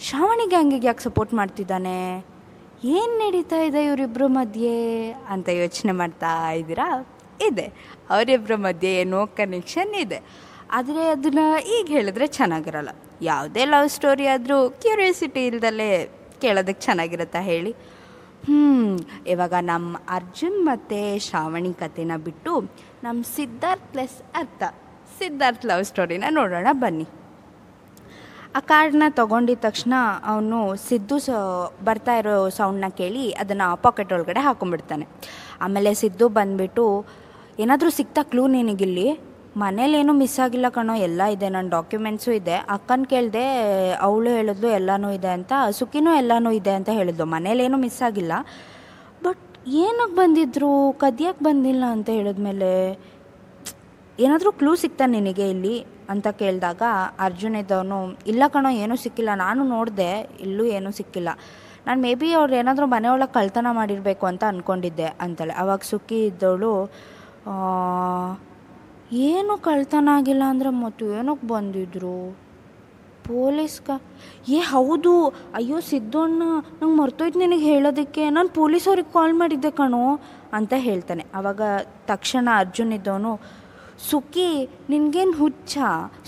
ಶ್ರಾವಣಿ 0.00 0.48
ಗ್ಯಾಂಗಿಗೆ 0.48 0.86
ಯಾಕೆ 0.86 1.02
ಸಪೋರ್ಟ್ 1.02 1.34
ಮಾಡ್ತಿದ್ದಾನೆ? 1.34 2.26
ಏನು 2.84 3.18
ನಡೀತಾ 3.18 3.56
ಇದೆ 3.56 3.84
ಇವರಿಬ್ಬರ 3.84 4.22
ಮಧ್ಯೆ 4.26 5.10
ಅಂತ 5.12 5.48
ಯೋಚನೆ 5.48 5.92
ಮಾಡ್ತಾ 5.92 6.50
ಇದ್ದೀರಾ? 6.50 7.11
ಇದೆ. 7.50 7.66
ಅವರಿಬ್ಬರ 8.10 8.54
ಮಧ್ಯೆ 8.56 8.90
ಏನೋ 8.94 9.20
ಕನೆಕ್ಷನ್ 9.26 9.94
ಇದೆ. 9.94 10.18
ಆದರೆ 10.70 11.02
ಅದನ್ನು 11.08 11.46
ಈಗ 11.76 11.86
ಹೇಳಿದ್ರೆ 11.96 12.26
ಚೆನ್ನಾಗಿರಲ್ಲ. 12.38 12.92
ಯಾವುದೇ 13.22 13.64
ಲವ್ 13.64 13.88
ಸ್ಟೋರಿ 13.88 14.26
ಆದರೂ 14.26 14.58
ಕ್ಯೂರಿಯಾಸಿಟಿ 14.70 15.42
ಇಲ್ದಲೇ 15.46 15.88
ಕೇಳೋದಕ್ಕೆ 16.40 16.82
ಚೆನ್ನಾಗಿರುತ್ತಾ 16.84 17.40
ಹೇಳಿ? 17.40 17.72
ಹ್ಞೂ 18.46 18.96
ಇವಾಗ 19.26 19.54
ನಮ್ಮ 19.60 19.96
ಅರ್ಜುನ್ 20.08 20.58
ಮತ್ತು 20.64 21.00
ಶ್ರಾವಣಿ 21.26 21.72
ಕಥೆನ 21.74 22.12
ಬಿಟ್ಟು 22.16 22.52
ನಮ್ಮ 23.02 23.18
ಸಿದ್ಧಾರ್ಥ್ 23.36 23.86
ಪ್ಲಸ್ 23.92 24.16
ಅರ್ಥ. 24.34 24.62
ಸಿದ್ಧಾರ್ಥ್ 25.18 25.66
ಲವ್ 25.66 25.84
ಸ್ಟೋರಿನ 25.84 26.24
ನೋಡೋಣ, 26.30 26.68
ಬನ್ನಿ. 26.72 27.06
ಆ 28.56 28.60
ಕಾರ್ಡ್ನ 28.60 29.04
ತೊಗೊಂಡಿದ 29.08 29.60
ತಕ್ಷಣ 29.60 29.94
ಅವನು 30.24 30.58
ಸಿದ್ದು 30.88 31.18
ಸ, 31.18 31.30
ಬರ್ತಾ 31.84 32.14
ಇರೋ 32.16 32.34
ಸೌಂಡ್ನ 32.48 32.88
ಕೇಳಿ 32.88 33.24
ಅದನ್ನು 33.42 33.82
ಪಾಕೆಟ್ 33.82 34.12
ಒಳಗಡೆ 34.12 34.40
ಹಾಕೊಂಡ್ಬಿಡ್ತಾನೆ. 34.40 35.06
ಆಮೇಲೆ 35.60 35.90
ಸಿದ್ದು 35.94 36.28
ಬಂದುಬಿಟ್ಟು 36.28 36.84
ಏನಾದರೂ 37.58 37.90
ಸಿಗ್ತಾ 37.90 38.22
ಕ್ಲೂ 38.22 38.46
ನಿನಗಿಲ್ಲಿ? 38.46 39.20
ಮನೇಲೇನು 39.56 40.12
ಮಿಸ್ 40.12 40.40
ಆಗಿಲ್ಲ 40.40 40.68
ಕಣೋ, 40.68 40.94
ಎಲ್ಲ 40.94 41.22
ಇದೆ 41.22 41.48
ನನ್ನ 41.48 41.68
ಡಾಕ್ಯುಮೆಂಟ್ಸು 41.68 42.32
ಇದೆ. 42.32 42.54
ಅಕ್ಕನ 42.54 43.02
ಕೇಳಿದೆ, 43.10 43.44
ಅವಳು 43.92 44.30
ಹೇಳಿದ್ಲು, 44.30 44.68
ಎಲ್ಲನೂ 44.68 45.10
ಇದೆ 45.10 45.28
ಅಂತ, 45.28 45.52
ಸುಖಿನೂ 45.70 46.14
ಎಲ್ಲನೂ 46.14 46.50
ಇದೆ 46.50 46.70
ಅಂತ 46.70 46.88
ಹೇಳಿದ್ಲು. 46.88 47.24
ಮನೇಲೇನು 47.24 47.76
ಮಿಸ್ 47.76 48.02
ಆಗಿಲ್ಲ. 48.02 48.32
ಬಟ್ 49.24 49.68
ಏನಕ್ಕೆ 49.68 50.16
ಬಂದಿದ್ರು? 50.16 50.92
ಕದಿಯಕ್ಕೆ 50.92 51.44
ಬಂದಿಲ್ಲ 51.44 51.84
ಅಂತ 51.84 52.08
ಹೇಳಿದ್ಮೇಲೆ? 52.08 52.92
ಏನಾದರೂ 54.20 54.52
ಕ್ಲೂ 54.52 54.74
ಸಿಗ್ತಾ 54.74 55.06
ನಿನಗೆ 55.06 55.50
ಇಲ್ಲಿ? 55.50 55.86
ಅಂತ 56.08 56.28
ಕೇಳಿದಾಗ 56.28 56.82
ಅರ್ಜುನ್ 57.18 57.56
ಇದ್ದವನು, 57.56 58.18
ಇಲ್ಲ 58.26 58.42
ಕಣೋ, 58.48 58.68
ಏನೂ 58.68 58.96
ಸಿಕ್ಕಿಲ್ಲ. 58.96 59.30
ನಾನು 59.34 59.64
ನೋಡಿದೆ, 59.64 60.30
ಇಲ್ಲೂ 60.40 60.64
ಏನೂ 60.64 60.90
ಸಿಕ್ಕಿಲ್ಲ. 60.90 61.28
ನಾನು 61.86 62.02
ಮೇ 62.02 62.14
ಬಿ 62.14 62.32
ಅವ್ರು 62.32 62.54
ಏನಾದರೂ 62.54 62.86
ಮನೆಯೊಳಗೆ 62.86 63.32
ಕಳ್ತನ 63.32 63.66
ಮಾಡಿರಬೇಕು 63.70 64.26
ಅಂತ 64.26 64.44
ಅಂದ್ಕೊಂಡಿದ್ದೆ 64.44 65.04
ಅಂತಲೇ 65.04 65.54
ಅವಾಗ 65.54 65.78
ಸುಖಿ 65.82 66.26
ಇದ್ದವಳು 66.26 66.90
ಏನು 69.12 69.56
ಕಳ್ತನ 69.56 70.08
ಆಗಿಲ್ಲ 70.12 70.42
ಅಂದರೆ 70.48 70.70
ಮತ್ತು 70.70 71.04
ಏನಕ್ಕೆ 71.12 71.46
ಬಂದಿದ್ರು? 71.46 72.36
ಪೊಲೀಸ್ 73.26 73.80
ಕ 73.80 73.90
ಏ, 74.48 74.58
ಹೌದು. 74.58 75.28
ಅಯ್ಯೋ, 75.28 75.80
ಸಿದ್ದಣ್ಣ, 75.80 76.42
ನಂಗೆ 76.78 76.96
ಮರ್ತೋಯ್ತು 76.96 77.38
ನಿನಗೆ 77.38 77.64
ಹೇಳೋದಕ್ಕೆ. 77.64 78.30
ನಾನು 78.30 78.48
ಪೊಲೀಸವ್ರಿಗೆ 78.48 79.12
ಕಾಲ್ 79.12 79.34
ಮಾಡಿದ್ದೆ 79.34 79.70
ಕಣೋ 79.70 80.20
ಅಂತ 80.52 80.72
ಹೇಳ್ತಾನೆ. 80.76 81.26
ಆವಾಗ 81.34 81.60
ತಕ್ಷಣ 82.06 82.48
ಅರ್ಜುನ್ 82.56 82.92
ಇದ್ದವನು 82.92 83.40
ಸುಖಿ 84.10 84.70
ನಿನಗೇನು 84.90 85.32
ಹುಚ್ಚ? 85.32 85.78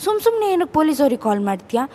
ಸುಮ್ಮ 0.04 0.18
ಸುಮ್ಮನೆ 0.18 0.52
ಏನಕ್ಕೆ 0.52 0.74
ಪೊಲೀಸವ್ರಿಗೆ 0.74 1.22
ಕಾಲ್ 1.22 1.40
ಮಾಡ್ತೀಯಾ? 1.40 1.88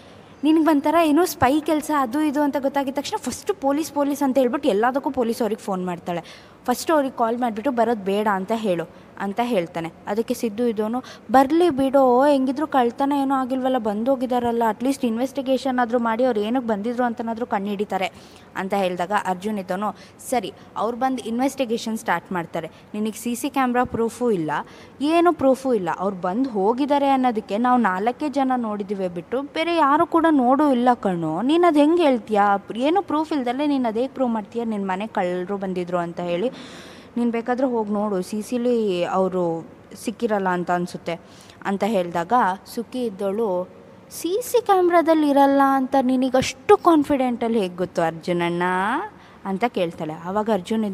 ನಿನಗೆ 0.43 0.65
ಬಂತಾರ 0.65 0.95
ಏನೋ 1.05 1.25
ಸ್ಪೈ 1.25 1.61
ಕೆಲಸ 1.61 1.91
ಅದು 1.99 2.21
ಇದು 2.21 2.41
ಅಂತ 2.41 2.57
ಗೊತ್ತಾಗಿದ 2.59 2.95
ತಕ್ಷಣ 2.95 3.17
ಫಸ್ಟು 3.17 3.53
ಪೊಲೀಸ್ 3.53 3.91
ಪೊಲೀಸ್ 3.91 4.23
ಅಂತ 4.23 4.37
ಹೇಳ್ಬಿಟ್ಟು 4.37 4.69
ಎಲ್ಲದಕ್ಕೂ 4.69 5.09
ಪೊಲೀಸ್ 5.09 5.41
ಅವ್ರಿಗೆ 5.41 5.61
ಫೋನ್ 5.61 5.85
ಮಾಡ್ತಾಳೆ. 5.85 6.21
ಫಸ್ಟು 6.65 6.93
ಅವ್ರಿಗೆ 6.93 7.17
ಕಾಲ್ 7.17 7.37
ಮಾಡಿಬಿಟ್ಟು 7.37 7.71
ಬರೋದು 7.71 8.03
ಬೇಡ 8.03 8.27
ಅಂತ 8.31 8.51
ಹೇಳು. 8.55 8.85
ಅಂತ 9.25 9.39
ಹೇಳ್ತಾನೆ. 9.53 9.89
ಅದಕ್ಕೆ 10.11 10.35
ಸಿದ್ದು 10.41 10.65
ಇದೋನು, 10.73 10.99
ಬರಲಿ 11.35 11.69
ಬಿಡೋ, 11.79 12.03
ಹೆಂಗಿದ್ರು 12.33 12.67
ಕಳ್ತನ 12.77 13.13
ಏನೂ 13.23 13.35
ಆಗಿಲ್ವಲ್ಲ 13.41 13.81
ಬಂದು 13.89 14.09
ಹೋಗಿದಾರಲ್ಲ 14.13 14.63
ಅಟ್ಲೀಸ್ಟ್ 14.73 15.05
ಇನ್ವೆಸ್ಟಿಗೇಷನ್ 15.11 15.79
ಆದರೂ 15.83 16.01
ಮಾಡಿ, 16.07 16.25
ಅವ್ರು 16.29 16.41
ಏನಕ್ಕೆ 16.49 16.69
ಬಂದಿದ್ರು 16.73 17.05
ಅಂತನಾದರೂ 17.09 17.47
ಕಣ್ಣು 17.53 17.69
ಹಿಡಿತಾರೆ 17.73 18.09
ಅಂತ 18.61 18.73
ಹೇಳಿದಾಗ 18.83 19.13
ಅರ್ಜುನ್ 19.31 19.59
ಇದ್ದೋನು 19.63 19.89
ಸರಿ, 20.29 20.51
ಅವ್ರು 20.83 20.97
ಬಂದು 21.03 21.21
ಇನ್ವೆಸ್ಟಿಗೇಷನ್ 21.31 21.97
ಸ್ಟಾರ್ಟ್ 22.03 22.29
ಮಾಡ್ತಾರೆ. 22.37 22.69
ನಿನಗೆ 22.95 23.19
ಸಿ 23.23 23.33
ಸಿ 23.41 23.51
ಕ್ಯಾಮ್ರಾ 23.57 23.85
ಪ್ರೂಫು 23.95 24.27
ಇಲ್ಲ, 24.39 24.51
ಏನು 25.13 25.31
ಪ್ರೂಫು 25.41 25.69
ಇಲ್ಲ, 25.79 25.89
ಅವ್ರು 26.05 26.19
ಬಂದು 26.27 26.49
ಹೋಗಿದ್ದಾರೆ 26.57 27.09
ಅನ್ನೋದಕ್ಕೆ 27.17 27.57
ನಾವು 27.67 27.79
ನಾಲ್ಕೇ 27.89 28.29
ಜನ 28.39 28.51
ನೋಡಿದ್ದೀವಿ 28.67 29.09
ಬಿಟ್ಟು, 29.19 29.39
ಬೇರೆ 29.57 29.75
ಯಾರು 29.85 30.05
ಕೂಡ 30.15 30.25
ನೋಡು 30.43 30.67
ಇಲ್ಲ 30.77 30.89
ಕಣ್ಣು 31.05 31.33
ನೀನು 31.49 31.65
ಅದು 31.71 31.79
ಹೆಂಗೆ 31.83 32.03
ಹೇಳ್ತೀಯಾ? 32.07 32.45
ಏನು 32.87 33.01
ಪ್ರೂಫ್ 33.09 33.31
ಇಲ್ದಲ್ಲೇ 33.35 33.67
ನೀನು 33.73 33.87
ಅದೇ 33.93 34.05
ಪ್ರೂವ್ 34.15 34.31
ಮಾಡ್ತೀಯ? 34.37 34.63
ನಿನ್ನ 34.73 34.85
ಮನೆ 34.91 35.07
ಕಳ್ಳರು 35.17 35.57
ಬಂದಿದ್ರು 35.63 35.99
ಅಂತ 36.05 36.19
ಹೇಳಿ 36.31 36.49
ನೀನು 37.19 37.31
ಬೇಕಾದರೆ 37.31 37.67
ಹೋಗಿ 37.67 37.91
ನೋಡು 37.91 38.21
ಸಿ 38.21 38.41
ಸಿಲಿ 38.41 38.77
ಅವರು 39.17 39.43
ಸಿಕ್ಕಿರಲ್ಲ 39.95 40.49
ಅಂತ 40.49 40.71
ಅನಿಸುತ್ತೆ 40.71 41.15
ಅಂತ 41.65 41.83
ಹೇಳಿದಾಗ 41.87 42.33
ಸುಖಿ 42.75 43.01
ಇದ್ದಳು 43.05 43.49
ಸಿ 44.11 44.31
ಸಿ 44.41 44.65
ಕ್ಯಾಮ್ರಾದಲ್ಲಿ 44.65 45.29
ಇರಲ್ಲ 45.29 45.61
ಅಂತ 45.71 45.95
ನಿನಗಷ್ಟು 46.01 46.77
ಕಾನ್ಫಿಡೆಂಟಲ್ಲಿ 46.77 47.59
ಹೇಗೆ 47.59 47.75
ಗೊತ್ತು 47.75 48.01
ಅರ್ಜುನಣ್ಣ? 48.01 48.63
ಅಂತ 49.45 49.63
ಕೇಳ್ತಾಳೆ. 49.67 50.13
ಆವಾಗ 50.13 50.49
ಅರ್ಜುನ್ 50.53 50.85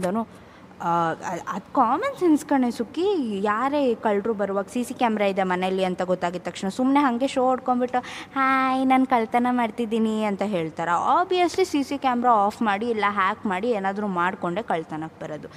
ಅದು 0.82 1.68
ಕಾಮನ್ 1.78 2.16
ಸೆನ್ಸ್ 2.20 2.44
ಕಣೆ 2.50 2.70
ಸುಕ್ಕಿ. 2.78 3.06
ಯಾರೇ 3.48 3.82
ಕಳ್ಳರು 4.06 4.34
ಬರುವಾಗ 4.42 4.68
ಸಿ 4.74 4.82
ಸಿ 4.88 4.94
ಕ್ಯಾಮ್ರಾ 5.02 5.28
ಇದೆ 5.34 5.44
ಮನೇಲಿ 5.52 5.84
ಅಂತ 5.90 6.02
ಗೊತ್ತಾಗಿದ 6.12 6.44
ತಕ್ಷಣ 6.48 6.70
ಸುಮ್ಮನೆ 6.78 7.02
ಹಾಗೆ 7.06 7.28
ಶೋ 7.36 7.44
ಹೊಡ್ಕೊಂಬಿಟ್ಟು 7.50 8.00
ಹಾಯ್ 8.36 8.84
ನಾನು 8.92 9.06
ಕಳ್ತನ 9.14 9.48
ಮಾಡ್ತಿದ್ದೀನಿ 9.60 10.16
ಅಂತ 10.30 10.44
ಹೇಳ್ತಾರೆ. 10.56 10.94
Obviously 11.16 11.66
C 11.72 11.82
C 11.90 11.98
camera 12.06 12.34
off 12.48 12.60
ಮಾಡಿ 12.70 12.90
ಇಲ್ಲ 12.96 13.06
ಹ್ಯಾಕ್ 13.20 13.46
ಮಾಡಿ 13.54 13.70
ಏನಾದರೂ 13.78 14.10
ಮಾಡಿಕೊಂಡೆ 14.20 14.64
ಕಳ್ತನಕ್ಕೆ 14.72 15.20
ಬರೋದು. 15.24 15.50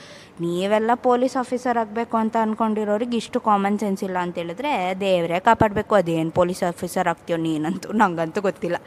ನೀವೆಲ್ಲ 0.47 0.91
ಪೊಲೀಸ್ 1.09 1.37
ಆಫೀಸರ್ 1.43 1.81
ಆಗಬೇಕು 1.85 2.17
ಅಂತ 2.23 2.37
ಅಂದ್ಕೊಂಡಿರೋರಿಗೆ 2.45 3.19
ಇಷ್ಟು 3.23 3.41
ಕಾಮನ್ 3.51 3.79
ಸೆನ್ಸ್ 3.85 4.05
ಇಲ್ಲ 4.09 4.19
ಅಂತ 4.27 4.37
ಹೇಳಿದ್ರೆ, 4.43 4.73
ದೇವರೇ 5.01 5.41
ಕಾಪಾಡಬೇಕು, 5.51 5.95
ಅದೇನು 5.95 6.33
ಪೊಲೀಸ್ 6.41 6.65
ಆಫೀಸರ್ 6.73 7.09
ಆಗ್ತೀಯೋ 7.15 7.41
ನೀನಂತೂ, 7.49 7.91
ನಂಗಂತೂ 8.05 8.43
ಗೊತ್ತಿಲ್ಲ 8.49 8.81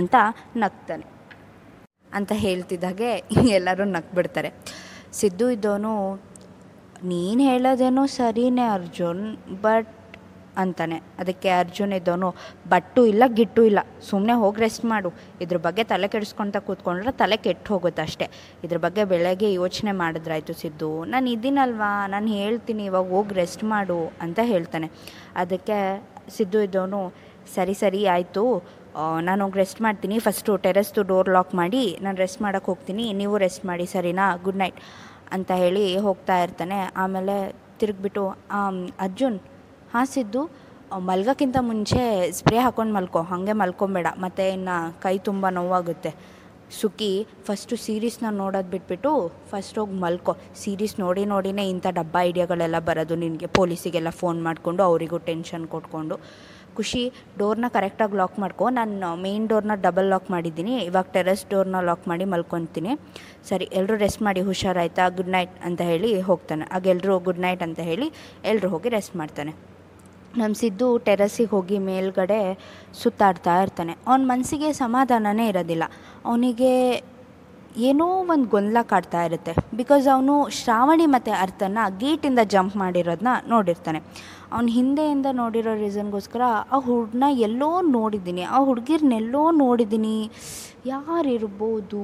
ಅಂತ 0.00 0.14
ನಗ್ತಾನೆ. 0.64 1.06
ಅಂತ 2.18 2.32
ಹೇಳ್ತಿದ್ದಾಗೆ 2.46 3.10
ಎಲ್ಲರೂ 3.58 3.84
ನಕ್ಬಿಡ್ತಾರೆ 3.96 4.50
ಸಿದ್ದು 5.12 5.50
ಇದ್ದವನು, 5.50 5.94
ನೀನು 7.04 7.42
ಹೇಳೋದೇನೋ 7.42 8.06
ಸರಿನೇ 8.06 8.66
ಅರ್ಜುನ್, 8.68 9.22
ಬಟ್, 9.62 9.90
ಅಂತಾನೆ. 10.62 10.96
ಅದಕ್ಕೆ 11.18 11.50
ಅರ್ಜುನ್ 11.50 11.92
ಇದ್ದವನು, 11.92 12.28
ಬಟ್ಟು 12.68 13.06
ಇಲ್ಲ, 13.06 13.22
ಗಿಟ್ಟು 13.38 13.62
ಇಲ್ಲ 13.64 13.80
ಸುಮ್ಮನೆ 14.08 14.32
ಹೋಗಿ 14.32 14.60
ರೆಸ್ಟ್ 14.60 14.84
ಮಾಡು. 14.84 15.10
ಇದ್ರ 15.40 15.56
ಬಗ್ಗೆ 15.56 15.84
ತಲೆ 15.84 16.08
ಕೆಡಿಸ್ಕೊತ 16.08 16.56
ಕೂತ್ಕೊಂಡ್ರೆ 16.56 17.12
ತಲೆ 17.12 17.36
ಕೆಟ್ಟು 17.36 17.68
ಹೋಗುತ್ತೆ 17.74 18.02
ಅಷ್ಟೇ. 18.02 18.26
ಇದ್ರ 18.64 18.76
ಬಗ್ಗೆ 18.76 19.04
ಬೆಳಗ್ಗೆ 19.04 19.52
ಯೋಚನೆ 19.52 19.92
ಮಾಡಿದ್ರಾಯ್ತು 19.92 20.52
ಸಿದ್ದು. 20.52 21.04
ನಾನು 21.04 21.30
ಇದ್ದೀನಲ್ವಾ? 21.30 22.06
ನಾನು 22.06 22.26
ಹೇಳ್ತೀನಿ, 22.26 22.84
ಇವಾಗ 22.84 23.08
ಹೋಗಿ 23.08 23.34
ರೆಸ್ಟ್ 23.34 23.64
ಮಾಡು, 23.64 24.00
ಅಂತ 24.20 24.38
ಹೇಳ್ತಾನೆ. 24.42 24.90
ಅದಕ್ಕೆ 25.36 25.78
ಸಿದ್ದು 26.36 26.60
ಇದ್ದವನು, 26.62 27.02
ಸರಿ 27.54 27.74
ಸರಿ, 27.74 28.06
ಆಯಿತು. 28.06 28.44
ನಾನು 29.28 29.44
ರೆಸ್ಟ್ 29.60 29.80
ಮಾಡ್ತೀನಿ. 29.86 30.16
ಫಸ್ಟು 30.26 30.52
ಟೆರೆಸ್ದು 30.64 31.02
ಡೋರ್ 31.10 31.28
ಲಾಕ್ 31.36 31.52
ಮಾಡಿ 31.60 31.84
ನಾನು 32.04 32.16
ರೆಸ್ಟ್ 32.24 32.40
ಮಾಡೋಕ್ಕೆ 32.44 32.68
ಹೋಗ್ತೀನಿ. 32.72 33.04
ನೀವು 33.20 33.34
ರೆಸ್ಟ್ 33.44 33.64
ಮಾಡಿ, 33.70 33.86
ಸರಿನಾ? 33.94 34.26
ಗುಡ್ 34.44 34.60
ನೈಟ್ 34.62 34.80
ಅಂತ 35.36 35.50
ಹೇಳಿ 35.62 35.84
ಹೋಗ್ತಾ 36.06 36.36
ಇರ್ತಾನೆ. 36.46 36.78
ಆಮೇಲೆ 37.04 37.36
ತಿರುಗ್ಬಿಟ್ಟು 37.80 38.24
ಅರ್ಜುನ್, 39.06 39.38
ಹಾಂ 39.94 40.06
ಸಿದ್ದು 40.16 40.42
ಮಲ್ಗೋಕ್ಕಿಂತ 41.08 41.58
ಮುಂಚೆ 41.70 42.02
ಸ್ಪ್ರೇ 42.38 42.58
ಹಾಕ್ಕೊಂಡು 42.64 42.92
ಮಲ್ಕೊ. 42.98 43.20
ಹಾಗೆ 43.30 43.54
ಮಲ್ಕೊಬೇಡ. 43.62 44.08
ಮತ್ತು 44.24 44.44
ಇನ್ನು 44.56 44.76
ಕೈ 45.04 45.14
ತುಂಬ 45.28 45.46
ನೋವಾಗುತ್ತೆ. 45.58 46.10
ಸುಖಿ 46.80 47.10
ಫಸ್ಟು 47.46 47.74
ಸೀರೀಸ್ನ 47.84 48.26
ನೋಡೋದು 48.40 48.70
ಬಿಟ್ಬಿಟ್ಟು 48.74 49.10
ಫಸ್ಟ್ 49.50 49.78
ಹೋಗಿ 49.80 49.96
ಮಲ್ಕೊ. 50.04 50.32
ಸೀರೀಸ್ 50.62 50.94
ನೋಡಿ 51.04 51.22
ನೋಡಿನೇ 51.32 51.64
ಇಂಥ 51.74 51.86
ಡಬ್ಬ 51.98 52.16
ಐಡಿಯಾಗಳೆಲ್ಲ 52.28 52.78
ಬರೋದು 52.88 53.16
ನಿನಗೆ. 53.24 53.48
ಪೊಲೀಸಿಗೆಲ್ಲ 53.58 54.10
ಫೋನ್ 54.20 54.38
ಮಾಡಿಕೊಂಡು 54.48 54.82
ಅವರಿಗೂ 54.90 55.18
ಟೆನ್ಷನ್ 55.30 55.66
ಕೊಟ್ಕೊಂಡು. 55.74 56.16
ಖುಷಿ 56.76 57.02
ಡೋರ್ನ 57.40 57.66
ಕರೆಕ್ಟಾಗಿ 57.74 58.16
ಲಾಕ್ 58.20 58.36
ಮಾಡ್ಕೊ. 58.42 58.66
ನಾನು 58.78 59.08
ಮೇನ್ 59.24 59.48
ಡೋರ್ನ 59.50 59.74
ಡಬಲ್ 59.86 60.08
ಲಾಕ್ 60.12 60.28
ಮಾಡಿದ್ದೀನಿ. 60.34 60.74
ಇವಾಗ 60.88 61.06
ಟೆರೆಸ್ 61.16 61.44
ಡೋರ್ನ 61.50 61.80
ಲಾಕ್ 61.88 62.06
ಮಾಡಿ 62.12 62.26
ಮಲ್ಕೊತೀನಿ. 62.34 62.94
ಸರಿ 63.50 63.68
ಎಲ್ಲರೂ 63.80 63.96
ರೆಸ್ಟ್ 64.04 64.22
ಮಾಡಿ 64.28 64.42
ಹುಷಾರಾಯ್ತಾ? 64.48 65.06
ಗುಡ್ 65.18 65.32
ನೈಟ್ 65.36 65.56
ಅಂತ 65.68 65.80
ಹೇಳಿ 65.90 66.12
ಹೋಗ್ತಾನೆ. 66.30 66.66
ಆಗ 66.76 66.86
ಎಲ್ಲರೂ 66.94 67.18
ಗುಡ್ 67.28 67.42
ನೈಟ್ 67.46 67.64
ಅಂತ 67.68 67.80
ಹೇಳಿ 67.90 68.08
ಎಲ್ಲರೂ 68.52 68.70
ಹೋಗಿ 68.76 68.90
ರೆಸ್ಟ್ 68.96 69.16
ಮಾಡ್ತಾನೆ. 69.22 69.71
ನಮ್ಮ 70.36 70.54
ಸಿದ್ದು 70.54 70.98
ಟೆರಸಿಗೆ 70.98 71.50
ಹೋಗಿ 71.50 71.78
ಮೇಲ್ಗಡೆ 71.78 72.58
ಸುತ್ತಾಡ್ತಾ 73.02 73.62
ಇರ್ತಾನೆ. 73.62 73.92
ಅವನ 74.06 74.20
ಮನಸ್ಸಿಗೆ 74.24 74.72
ಸಮಾಧಾನನೇ 74.72 75.48
ಇರೋದಿಲ್ಲ. 75.48 75.84
ಅವನಿಗೆ 76.24 76.72
ಏನೋ 77.76 78.06
ಒಂದು 78.06 78.48
ಗೊಂದಲ 78.48 78.76
ಕಾಡ್ತಾ 78.82 79.24
ಇರುತ್ತೆ. 79.24 79.52
ಬಿಕಾಸ್ 79.76 80.14
ಅವನು 80.14 80.48
ಶ್ರಾವಣಿ 80.48 81.06
ಮತ್ತು 81.06 81.32
ಅರ್ಥನ 81.40 81.78
ಗೇಟಿಂದ 81.98 82.38
ಜಂಪ್ 82.44 82.76
ಮಾಡಿರೋದನ್ನ 82.76 83.28
ನೋಡಿರ್ತಾನೆ. 83.48 84.00
ಅವ್ನ 84.52 84.66
ಹಿಂದೆಯಿಂದ 84.68 85.26
ನೋಡಿರೋ 85.32 85.74
ರೀಸನ್ಗೋಸ್ಕರ 85.74 86.40
ಆ 86.72 86.78
ಹುಡ್ನ 86.78 87.24
ಎಲ್ಲೋ 87.28 87.82
ನೋಡಿದ್ದೀನಿ. 87.82 88.42
ಆ 88.42 88.58
ಹುಡುಗಿರ್ನೆಲ್ಲೋ 88.64 89.50
ನೋಡಿದ್ದೀನಿ. 89.50 90.30
ಯಾರಿರ್ಬೋದು 90.86 92.02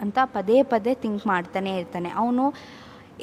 ಅಂತ 0.00 0.18
ಪದೇ 0.24 0.62
ಪದೇ 0.62 0.94
ಥಿಂಕ್ 0.94 1.26
ಮಾಡ್ತಾನೆ 1.26 1.76
ಇರ್ತಾನೆ. 1.76 2.08
ಅವನು 2.10 2.54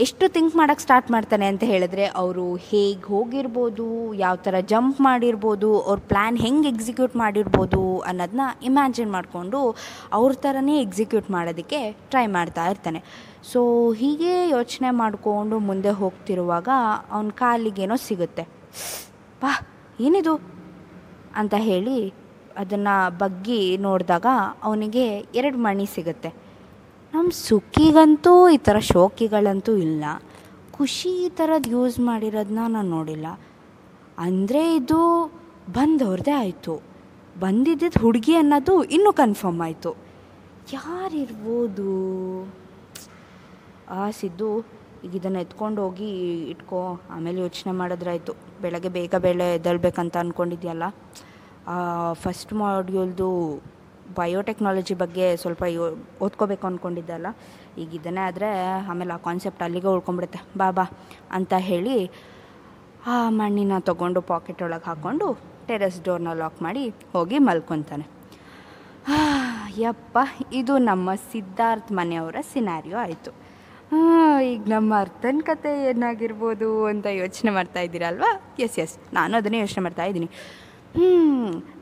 ಎಷ್ಟು 0.03 0.25
ಥಿಂಕ್ 0.35 0.53
ಮಾಡೋಕ್ಕೆ 0.57 0.83
ಸ್ಟಾರ್ಟ್ 0.83 1.07
ಮಾಡ್ತಾನೆ 1.13 1.45
ಅಂತ 1.51 1.63
ಹೇಳಿದ್ರೆ 1.69 2.05
ಅವರು 2.21 2.43
ಹೇಗೆ 2.55 3.03
ಹೋಗಿರ್ಬೋದು, 3.13 3.87
ಯಾವ 4.21 4.35
ಥರ 4.45 4.55
ಜಂಪ್ 4.71 4.99
ಮಾಡಿರ್ಬೋದು, 5.01 5.69
ಅವ್ರ 5.87 5.99
ಪ್ಲ್ಯಾನ್ 6.11 6.37
ಹೆಂಗೆ 6.43 6.69
ಎಕ್ಸಿಕ್ಯೂಟ್ 6.69 7.15
ಮಾಡಿರ್ಬೋದು 7.21 7.81
ಅನ್ನೋದನ್ನ 8.09 8.45
ಇಮ್ಯಾಜಿನ್ 8.69 9.11
ಮಾಡಿಕೊಂಡು 9.11 9.61
ಅವ್ರ 10.17 10.31
ಥರನೇ 10.45 10.75
ಎಕ್ಸಿಕ್ಯೂಟ್ 10.81 11.27
ಮಾಡೋದಕ್ಕೆ 11.31 11.79
ಟ್ರೈ 12.11 12.25
ಮಾಡ್ತಾ 12.37 12.65
ಇರ್ತಾನೆ. 12.69 13.01
ಸೊ 13.51 13.61
ಹೀಗೆ 14.01 14.33
ಯೋಚನೆ 14.49 14.89
ಮಾಡಿಕೊಂಡು 15.01 15.59
ಮುಂದೆ 15.69 15.93
ಹೋಗ್ತಿರುವಾಗ 16.01 16.69
ಅವನ 17.11 17.29
ಕಾಲಿಗೇನೋ 17.43 17.97
ಸಿಗುತ್ತೆ. 18.07 18.45
ಬಾ 19.41 19.51
ಏನಿದು? 20.07 20.35
ಅಂತ 21.35 21.55
ಹೇಳಿ 21.69 21.99
ಅದನ್ನು 22.57 23.17
ಬಗ್ಗಿ 23.17 23.61
ನೋಡಿದಾಗ 23.87 24.27
ಅವನಿಗೆ 24.63 25.07
ಎರಡು 25.41 25.57
ಮಣಿ 25.57 25.85
ಸಿಗುತ್ತೆ. 25.95 26.29
ನಮ್ಮ 27.13 27.29
ಸುಖಿಗಂತೂ 27.47 28.31
ಈ 28.55 28.57
ಥರ 28.67 28.77
ಶೋಕಿಗಳಂತೂ 28.89 29.73
ಇಲ್ಲ. 29.85 30.03
ಖುಷಿ 30.77 31.09
ಈ 31.25 31.29
ಥರದ್ದು 31.37 31.69
ಯೂಸ್ 31.75 31.97
ಮಾಡಿರೋದನ್ನ 32.09 32.63
ನಾನು 32.75 32.89
ನೋಡಿಲ್ಲ. 32.97 33.27
ಅಂದರೆ 34.25 34.61
ಇದು 34.79 34.99
ಬಂದವ್ರದ್ದೇ 35.77 36.33
ಆಯಿತು. 36.43 36.75
ಬಂದಿದ್ದಿದ್ದು 37.43 37.99
ಹುಡುಗಿ 38.03 38.33
ಅನ್ನೋದು 38.41 38.75
ಇನ್ನೂ 38.95 39.11
ಕನ್ಫರ್ಮ್ 39.21 39.61
ಆಯಿತು. 39.67 39.91
ಯಾರಿರ್ಬೋದು? 40.77 41.89
ಆ 43.99 44.03
ಸಿದ್ದು, 44.19 44.49
ಈಗ 45.05 45.11
ಇದನ್ನು 45.19 45.39
ಎತ್ಕೊಂಡು 45.45 45.79
ಹೋಗಿ 45.85 46.11
ಇಟ್ಕೋ, 46.53 46.81
ಆಮೇಲೆ 47.15 47.39
ಯೋಚನೆ 47.45 47.73
ಮಾಡಿದ್ರಾಯ್ತು. 47.81 48.33
ಬೆಳಗ್ಗೆ 48.63 48.91
ಬೇಗ 48.99 49.15
ಬೇಳೆ 49.27 49.47
ಎದ್ದೇಳ್ಬೇಕಂತ 49.57 50.17
ಅಂದ್ಕೊಂಡಿದ್ಯಲ್ಲ 50.23 50.85
ಫಸ್ಟ್ 52.23 52.53
ಮಾಡ್ಯೂಲ್ದು 52.63 53.29
ಬಯೋಟೆಕ್ನಾಲಜಿ 54.17 54.95
ಬಗ್ಗೆ 55.03 55.25
ಸ್ವಲ್ಪ 55.43 55.63
ಓದ್ಕೋಬೇಕು 56.25 56.67
ಅಂದ್ಕೊಂಡಿದ್ದಲ್ಲ 56.67 57.27
ಈಗ 57.81 57.89
ಇದನ್ನೇ 57.99 58.21
ಆದರೆ 58.29 58.49
ಆಮೇಲೆ 58.91 59.13
ಆ 59.17 59.19
ಕಾನ್ಸೆಪ್ಟ್ 59.27 59.63
ಅಲ್ಲಿಗೆ 59.63 59.87
ಉಳ್ಕೊಂಬಿಡುತ್ತೆ 59.87 60.41
ಬಾ 60.57 60.85
ಅಂತ 61.37 61.53
ಹೇಳಿ 61.69 61.97
ಆ 63.07 63.17
ಮಣ್ಣಿನ 63.29 63.73
ತೊಗೊಂಡು 63.89 64.21
ಪಾಕೆಟ್ 64.21 64.61
ಒಳಗೆ 64.67 64.87
ಹಾಕ್ಕೊಂಡು 64.89 65.27
ಟೆರೆಸ್ 65.67 65.99
ಡೋರ್ನ 66.05 66.33
ಲಾಕ್ 66.33 66.61
ಮಾಡಿ 66.61 66.83
ಹೋಗಿ 67.13 67.37
ಮಲ್ಕೊತಾನೆ. 67.37 68.05
ಯಪ್ಪ, 69.77 70.17
ಇದು 70.53 70.73
ನಮ್ಮ 70.77 71.09
ಸಿದ್ಧಾರ್ಥ್ 71.31 71.91
ಮನೆಯವರ 71.91 72.37
ಸಿನಾರಿಯೋ 72.53 72.97
ಆಯಿತು. 72.97 73.31
ಈಗ 74.51 74.61
ನಮ್ಮ 74.67 74.93
ಅರ್ಥನ 74.99 75.41
ಕತೆ 75.45 75.71
ಏನಾಗಿರ್ಬೋದು 75.89 76.85
ಅಂತ 76.85 77.05
ಯೋಚನೆ 77.05 77.51
ಮಾಡ್ತಾ 77.51 77.79
ಇದ್ದೀರಲ್ವಾ? 77.79 78.31
ಎಸ್ 78.65 78.79
ಎಸ್ 78.79 78.95
ನಾನು 79.13 79.37
ಅದನ್ನೇ 79.37 79.59
ಯೋಚನೆ 79.59 79.83
ಮಾಡ್ತಾ 79.83 80.03
ಇದ್ದೀನಿ. 80.03 80.29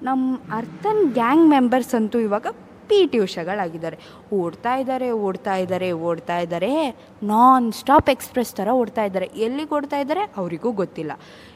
ನಮ್ಮ 0.04 0.38
ಅರ್ಥನ್ 0.54 1.14
ಗ್ಯಾಂಗ್ 1.14 1.50
ಮೆಂಬರ್ಸ್ 1.50 1.96
ಅಂತೂ 1.96 2.20
ಇವಾಗ 2.20 2.48
ಪಿ 2.90 3.08
ಟಿ 3.08 3.20
ಉಷಾಗಳಾಗಿದ್ದಾರೆ. 3.20 3.98
ಓಡ್ತಾ 4.34 4.76
ಇದ್ದಾರೆ 4.76 5.12
ಓಡ್ತಾ 5.12 5.56
ಇದ್ದಾರೆ 5.56 5.92
ಓಡ್ತಾ 5.92 6.40
ಇದ್ದಾರೆ. 6.40 6.90
ನಾನ್ 7.24 7.74
ಸ್ಟಾಪ್ 7.74 8.10
ಎಕ್ಸ್ಪ್ರೆಸ್ 8.10 8.54
ಥರ 8.56 8.68
ಓಡ್ತಾ 8.68 9.04
ಇದ್ದಾರೆ. 9.04 9.26
ಎಲ್ಲಿಗೆ 9.26 9.76
ಓಡ್ತಾ 9.76 10.00
ಇದ್ದಾರೆ? 10.00 10.22
ಅವರಿಗೂ 10.38 10.72
ಗೊತ್ತಿಲ್ಲ. 10.72 11.12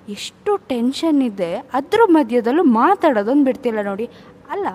ಎಷ್ಟು 0.09 0.57
ಟೆನ್ಷನ್ 0.57 1.21
ಇದೆ. 1.21 1.55
ಅದ್ರ 1.55 1.99
ಮಧ್ಯದಲ್ಲೂ 2.05 2.63
ಮಾತಾಡೋದೊಂದು 2.63 3.45
ಬಿಡ್ತಿಲ್ಲ 3.45 3.81
ನೋಡಿ. 3.81 4.09
ಅಲ್ಲ 4.49 4.67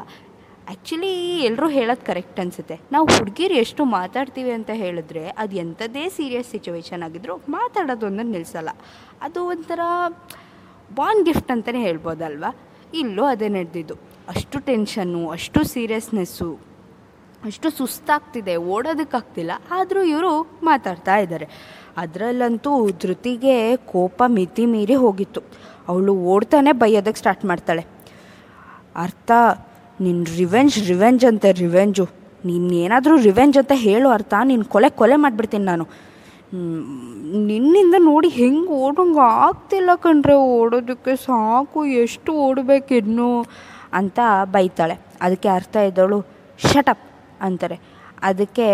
ಆ್ಯಕ್ಚುಲಿ 0.69 1.41
ಎಲ್ಲರೂ 1.41 1.69
ಹೇಳೋದು 1.69 2.07
ಕರೆಕ್ಟ್ 2.07 2.41
ಅನಿಸುತ್ತೆ. 2.41 2.81
ನಾವು 2.93 3.07
ಹುಡುಗಿರು 3.07 3.55
ಎಷ್ಟು 3.55 3.85
ಮಾತಾಡ್ತೀವಿ 3.85 4.51
ಅಂತ 4.51 4.71
ಹೇಳಿದ್ರೆ 4.75 5.29
ಅದು 5.29 5.57
ಎಂಥದ್ದೇ 5.57 6.09
ಸೀರಿಯಸ್ 6.09 6.51
ಸಿಚುವೇಶನ್ 6.51 7.03
ಆಗಿದ್ರು 7.03 7.37
ಮಾತಾಡೋದೊಂದನ್ನು 7.37 8.33
ನಿಲ್ಲಿಸಲ್ಲ 8.33 8.69
ಅದು 9.23 9.47
ಒಂಥರ 9.47 9.81
ಬಾನ್ 10.95 11.25
ಗಿಫ್ಟ್ 11.25 11.51
ಅಂತಲೇ 11.51 11.79
ಹೇಳ್ಬೋದಲ್ವಾ? 11.79 12.66
ಇಲ್ಲೂ 12.99 13.25
ಅದೇ 13.25 13.49
ನಡೆದಿದ್ದು. 13.49 13.95
ಅಷ್ಟು 14.29 14.59
ಟೆನ್ಷನ್ನು, 14.59 15.29
ಅಷ್ಟು 15.29 15.65
ಸೀರಿಯಸ್ನೆಸ್ಸು, 15.65 16.49
ಅಷ್ಟು 17.45 17.71
ಸುಸ್ತಾಗ್ತಿದೆ, 17.71 18.57
ಓಡೋದಕ್ಕಾಗ್ತಿಲ್ಲ, 18.57 19.51
ಆದರೂ 19.71 20.03
ಇವರು 20.03 20.31
ಮಾತಾಡ್ತಾ 20.63 21.17
ಇದ್ದಾರೆ. 21.17 21.49
ಅದರಲ್ಲಂತೂ 21.97 22.91
ಧೃತಿಗೆ 22.91 23.77
ಕೋಪ 23.77 24.23
ಮಿತಿ 24.27 24.67
ಮೀರಿ 24.67 24.95
ಹೋಗಿತ್ತು. 24.95 25.41
ಅವಳು 25.89 26.15
ಓಡ್ತಾನೆ 26.15 26.73
ಬೈಯೋದಕ್ಕೆ 26.73 27.19
ಸ್ಟಾರ್ಟ್ 27.19 27.45
ಮಾಡ್ತಾಳೆ. 27.45 27.87
ಅರ್ಥ 28.97 29.31
ನಿನ್ನ 30.01 30.25
ರಿವೆಂಜ್ 30.37 30.89
ರಿವೆಂಜ್ 30.89 31.25
ಅಂತೆ, 31.25 31.53
ರಿವೆಂಜು. 31.53 32.07
ನಿನ್ನೇನಾದರೂ 32.45 33.17
ರಿವೆಂಜ್ 33.17 33.57
ಅಂತ 33.59 33.73
ಹೇಳು 33.75 34.09
ಅರ್ಥ, 34.09 34.35
ನೀನು 34.45 34.65
ಕೊಲೆ 34.65 34.91
ಕೊಲೆ 34.91 35.17
ಮಾಡಿಬಿಡ್ತೀನಿ 35.17 35.65
ನಾನು. 35.65 35.87
ನಿನ್ನಿಂದ 36.55 37.95
ನೋಡಿ 37.99 38.29
ಹೆಂಗೆ 38.29 38.69
ಓಡೋಂಗೆ 38.69 39.19
ಆಗ್ತಿಲ್ಲ 39.19 39.91
ಕಣ್ರೆ, 39.97 40.35
ಓಡೋದಕ್ಕೆ 40.35 41.17
ಸಾಕು, 41.17 41.85
ಎಷ್ಟು 41.85 42.33
ಓಡಬೇಕು 42.33 42.95
ಇನ್ನೂ 42.95 43.45
ಅಂತ 43.93 44.19
ಬೈತಾಳೆ. 44.45 44.99
ಅದಕ್ಕೆ 45.23 45.49
ಅರ್ಥ 45.49 45.77
ಇದ್ದವಳು 45.77 46.21
ಶಟಪ್ 46.59 47.05
ಅಂತಾರೆ. 47.41 47.81
ಅದಕ್ಕೆ 48.23 48.69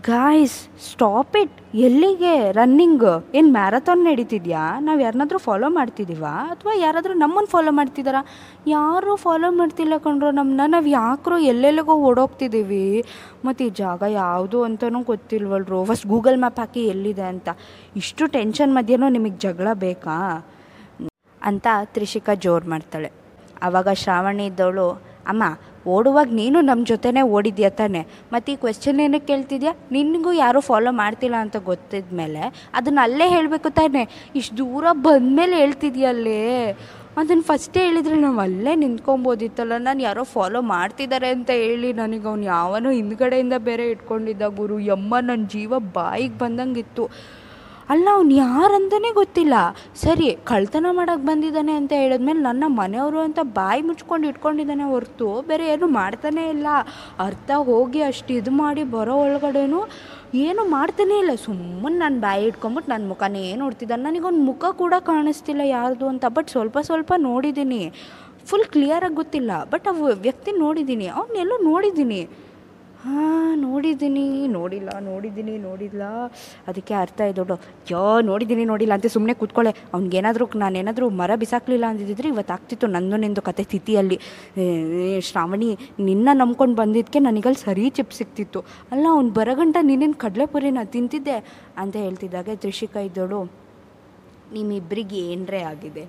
ಗಾಯ್ಸ್ 0.00 0.68
ಸ್ಟಾಪ್ 0.90 1.36
ಇಟ್ 1.36 1.56
ಎಲ್ಲಿಗೆ? 1.74 2.52
ರನ್ನಿಂಗ್ 2.52 3.34
ಏನು 3.34 3.48
ಮ್ಯಾರಥಾನ್ 3.52 4.04
ನಡೀತಿದ್ಯಾ? 4.04 4.80
ನಾವು 4.80 5.00
ಯಾರನ್ನಾದ್ರೂ 5.00 5.38
ಫಾಲೋ 5.38 5.68
ಮಾಡ್ತಿದ್ದೀವಾ 5.70 6.30
ಅಥವಾ 6.50 6.72
ಯಾರಾದರೂ 6.74 7.14
ನಮ್ಮನ್ನು 7.14 7.46
ಫಾಲೋ 7.46 7.72
ಮಾಡ್ತಿದ್ದಾರಾ 7.72 8.26
ಯಾರೂ 8.66 9.16
ಫಾಲೋ 9.16 9.50
ಮಾಡ್ತಿಲ್ಲ 9.50 9.96
ಕಣ್ರು 9.96 10.30
ನಮ್ಮನ್ನ 10.30 10.60
ನಾವು 10.66 10.86
ಯಾಕ್ರೋ 10.86 11.38
ಎಲ್ಲೆಲ್ಲಿಗೋ 11.38 11.94
ಓಡೋಗ್ತಿದ್ದೀವಿ 11.94 13.04
ಮತ್ತು 13.44 13.64
ಈ 13.64 13.70
ಜಾಗ 13.70 14.02
ಯಾವುದು 14.02 14.62
ಅಂತಲೂ 14.62 15.02
ಗೊತ್ತಿಲ್ವಲ್ರು. 15.02 15.84
ಫಸ್ಟ್ 15.84 16.06
ಗೂಗಲ್ 16.06 16.38
ಮ್ಯಾಪ್ 16.38 16.58
ಹಾಕಿ 16.58 16.84
ಎಲ್ಲಿದೆ 16.84 17.22
ಅಂತ. 17.22 17.48
ಇಷ್ಟು 17.96 18.26
ಟೆನ್ಷನ್ 18.26 18.74
ಮಧ್ಯನೂ 18.74 19.08
ನಿಮಗೆ 19.08 19.36
ಜಗಳ 19.36 19.68
ಬೇಕಾ? 19.72 20.46
ಅಂತ 21.42 21.66
ತ್ರಿಷಿಕಾ 21.84 22.34
ಜೋರು 22.34 22.70
ಮಾಡ್ತಾಳೆ. 22.70 23.12
ಆವಾಗ 23.62 23.88
ಶ್ರಾವಣಿ 23.92 24.46
ಇದ್ದವಳು, 24.46 25.02
ಅಮ್ಮ 25.28 25.42
ಓಡುವಾಗ 25.86 26.28
ನೀನು 26.32 26.60
ನಮ್ಮ 26.60 26.84
ಜೊತೆನೇ 26.84 27.22
ಓಡಿದ್ಯಾ 27.22 27.68
ತಾನೆ? 27.68 28.06
ಮತ್ತು 28.32 28.52
ಈ 28.52 28.56
ಕ್ವೆಶ್ಚನ್ 28.56 29.00
ಏನಕ್ಕೆ 29.00 29.26
ಕೇಳ್ತಿದ್ಯಾ? 29.26 29.74
ನಿನಗೂ 29.92 30.32
ಯಾರೂ 30.32 30.60
ಫಾಲೋ 30.60 30.92
ಮಾಡ್ತಿಲ್ಲ 30.92 31.36
ಅಂತ 31.36 31.56
ಗೊತ್ತಿದ 31.56 32.04
ಮೇಲೆ 32.12 32.70
ಅದನ್ನು 32.74 33.00
ಅಲ್ಲೇ 33.00 33.28
ಹೇಳಬೇಕು 33.28 33.70
ತಾನೆ. 33.70 34.30
ಇಷ್ಟು 34.34 34.58
ದೂರ 34.58 34.84
ಬಂದಮೇಲೆ 34.92 35.56
ಹೇಳ್ತಿದ್ಯಲ್ಲೇ 35.56 36.72
ಅದನ್ನು 37.16 37.42
ಫಸ್ಟೇ 37.42 37.80
ಹೇಳಿದರೆ 37.80 38.20
ನಾವು 38.20 38.40
ಅಲ್ಲೇ 38.40 38.74
ನಿಂತ್ಕೊಬೋದಿತ್ತಲ್ಲ. 38.74 39.72
ನಾನು 39.78 40.02
ಯಾರೋ 40.02 40.22
ಫಾಲೋ 40.22 40.62
ಮಾಡ್ತಿದ್ದಾರೆ 40.62 41.28
ಅಂತ 41.28 41.50
ಹೇಳಿ 41.50 41.92
ನನಗೆ 41.92 42.28
ಅವ್ನು 42.28 42.44
ಯಾವನೋ 42.44 42.90
ಹಿಂದ್ಗಡೆಯಿಂದ 42.90 43.52
ಬೇರೆ 43.58 43.90
ಇಟ್ಕೊಂಡಿದ್ದ 43.90 44.42
ಗುರು. 44.42 44.78
ಯಮ್ಮ 44.78 45.18
ನನ್ನ 45.18 45.46
ಜೀವ 45.46 45.78
ಬಾಯಿಗೆ 45.78 46.38
ಬಂದಂಗಿತ್ತು. 46.38 47.08
ಅಲ್ಲ, 47.90 48.08
ಅವ್ನು 48.12 48.34
ಯಾರಂತಲೇ 48.34 49.10
ಗೊತ್ತಿಲ್ಲ. 49.12 49.54
ಸರಿ, 49.96 50.38
ಕಳ್ತನ 50.44 50.86
ಮಾಡೋಕ್ಕೆ 50.90 51.26
ಬಂದಿದ್ದಾನೆ 51.26 51.72
ಅಂತ 51.72 51.92
ಹೇಳಿದ್ಮೇಲೆ 51.92 52.40
ನನ್ನ 52.40 52.64
ಮನೆಯವರು 52.66 53.20
ಅಂತ 53.20 53.38
ಬಾಯಿ 53.42 53.82
ಮುಚ್ಕೊಂಡು 53.82 54.28
ಇಟ್ಕೊಂಡಿದ್ದಾನೆ 54.28 54.84
ಹೊರತು 54.84 55.40
ಬೇರೆ 55.40 55.66
ಏನು 55.66 55.86
ಮಾಡ್ತಾನೇ 55.86 56.48
ಇಲ್ಲ. 56.48 56.66
ಅರ್ಥ 57.18 57.50
ಹೋಗಿ 57.70 58.02
ಅಷ್ಟು 58.02 58.34
ಇದು 58.34 58.50
ಮಾಡಿ 58.50 58.84
ಬರೋ 58.96 59.14
ಒಳಗಡೆನೂ 59.14 59.88
ಏನು 60.34 60.64
ಮಾಡ್ತಾನೇ 60.64 61.18
ಇಲ್ಲ. 61.18 61.34
ಸುಮ್ಮನೆ 61.34 61.98
ನಾನು 61.98 62.20
ಬಾಯಿ 62.20 62.44
ಇಟ್ಕೊಂಬಿಟ್ಟು 62.46 62.90
ನನ್ನ 62.92 63.08
ಮುಖನೇ 63.08 63.56
ನೋಡ್ತಿದ್ದಾನೆ. 63.56 64.02
ನನಗೊಂದು 64.02 64.38
ಮುಖ 64.38 64.64
ಕೂಡ 64.64 64.94
ಕಾಣಿಸ್ತಿಲ್ಲ 64.98 65.60
ಯಾರ್ದು 65.60 66.08
ಅಂತ, 66.08 66.24
ಬಟ್ 66.28 66.50
ಸ್ವಲ್ಪ 66.50 66.78
ಸ್ವಲ್ಪ 66.78 67.12
ನೋಡಿದ್ದೀನಿ. 67.16 67.92
ಫುಲ್ 68.46 68.64
ಕ್ಲಿಯರಾಗಿ 68.64 69.14
ಗೊತ್ತಿಲ್ಲ. 69.14 69.64
ಬಟ್ 69.64 69.88
ಆ 69.88 69.92
ವ್ಯಕ್ತಿ 70.12 70.52
ನೋಡಿದ್ದೀನಿ. 70.52 71.06
ಅವನ್ನೆಲ್ಲೋ 71.06 71.58
ನೋಡಿದ್ದೀನಿ. 71.62 72.28
ಹಾಂ, 73.04 73.52
ನೋಡಿದ್ದೀನಿ, 73.62 74.24
ನೋಡಿಲ್ಲ 74.56 74.90
ನೋಡಿದ್ದೀನಿ, 75.08 75.54
ನೋಡಿಲ್ಲ. 75.68 76.02
ಅದಕ್ಕೆ 76.70 76.94
ಅರ್ಥ 76.94 77.20
ಇದ್ದೋಡು 77.30 77.54
ಯೋ, 77.90 78.02
ನೋಡಿದ್ದೀನಿ, 78.28 78.64
ನೋಡಿಲ್ಲ 78.70 78.92
ಅಂತ 78.98 79.08
ಸುಮ್ಮನೆ 79.14 79.34
ಕೂತ್ಕೊಳ್ಳೆ 79.40 79.72
ಅವ್ನಿಗೇನಾದರೂ, 79.94 80.46
ನಾನೇನಾದರೂ 80.62 81.06
ಮರ 81.20 81.36
ಬಿಸಾಕಲಿಲ್ಲ 81.42 81.86
ಅಂದಿದ್ದರೆ 81.92 82.28
ಇವತ್ತು 82.34 82.52
ಆಗ್ತಿತ್ತು 82.56 82.88
ನಂದು 82.96 83.18
ನಿಂದು 83.24 83.42
ಕತೆ 83.48 83.64
ಸ್ಥಿತಿಯಲ್ಲಿ. 83.68 84.18
ಶ್ರಾವಣಿ, 85.28 85.70
ನಿನ್ನ 86.08 86.28
ನಂಬ್ಕೊಂಡು 86.40 86.76
ಬಂದಿದ್ದಕ್ಕೆ 86.82 87.22
ನನಗಲ್ಲಿ 87.28 87.60
ಸರಿ 87.66 87.86
ಚಿಪ್ 87.98 88.14
ಸಿಕ್ತಿತ್ತು. 88.20 88.62
ಅಲ್ಲ, 88.92 89.06
ಅವ್ನು 89.16 89.32
ಬರಗಂಟ 89.40 89.76
ನೀನೇನು 89.90 90.18
ಕಡಲೆಪುರಿನ 90.26 90.84
ತಿಂತಿದ್ದೆ? 90.96 91.38
ಅಂತ 91.82 91.96
ಹೇಳ್ತಿದ್ದಾಗೆ 92.04 92.56
ತ್ರಿಷಿಕಾ 92.64 93.02
ಇದ್ದೋಳು. 93.08 93.40
ನಿಮ್ಮಿಬ್ಬರಿಗೆ 94.56 95.20
ಏನರೇ 95.32 95.60
ಆಗಿದೆ? 95.72 96.02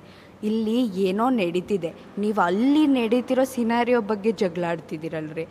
ಇಲ್ಲಿ 0.49 0.75
ಏನೋ 1.07 1.25
ನಡೀತಿದೆ. 1.39 1.91
ನೀವು 2.23 2.39
ಅಲ್ಲಿ 2.47 2.83
ನಡೀತಿರೋ 2.99 3.43
ಸಿನಾರಿಯೋ 3.55 3.99
ಬಗ್ಗೆ 4.11 4.31
ಜಗಳಾಡ್ತಿದ್ದೀರಲ್ರಿ 4.41 5.45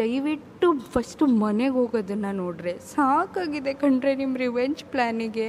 ದಯವಿಟ್ಟು 0.00 0.68
ಫಸ್ಟು 0.94 1.26
ಮನೆಗೆ 1.44 1.74
ಹೋಗೋದನ್ನು 1.78 2.32
ನೋಡ್ರಿ. 2.42 2.74
ಸಾಕಾಗಿದೆ 2.94 3.74
ಕಂಡ್ರೆ 3.82 4.12
ನಿಮ್ಮ 4.22 4.36
ರಿವೆಂಜ್ 4.46 4.82
ಪ್ಲ್ಯಾನಿಗೆ 4.92 5.48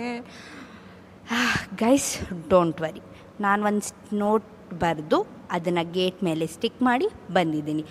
ಗೈಸ್ 1.84 2.12
ಡೋಂಟ್ 2.54 2.80
ವರಿ 2.86 3.04
ನಾನು 3.46 3.62
ಒಂದು 3.70 4.18
ನೋಟ್ 4.24 4.48
ಬರೆದು, 4.84 5.18
ಅದನ್ನು 5.56 5.84
ಗೇಟ್ 5.98 6.20
ಮೇಲೆ 6.28 6.46
ಸ್ಟಿಕ್ 6.56 6.80
ಮಾಡಿ 6.88 7.08
ಬಂದಿದ್ದೀನಿ. 7.36 7.84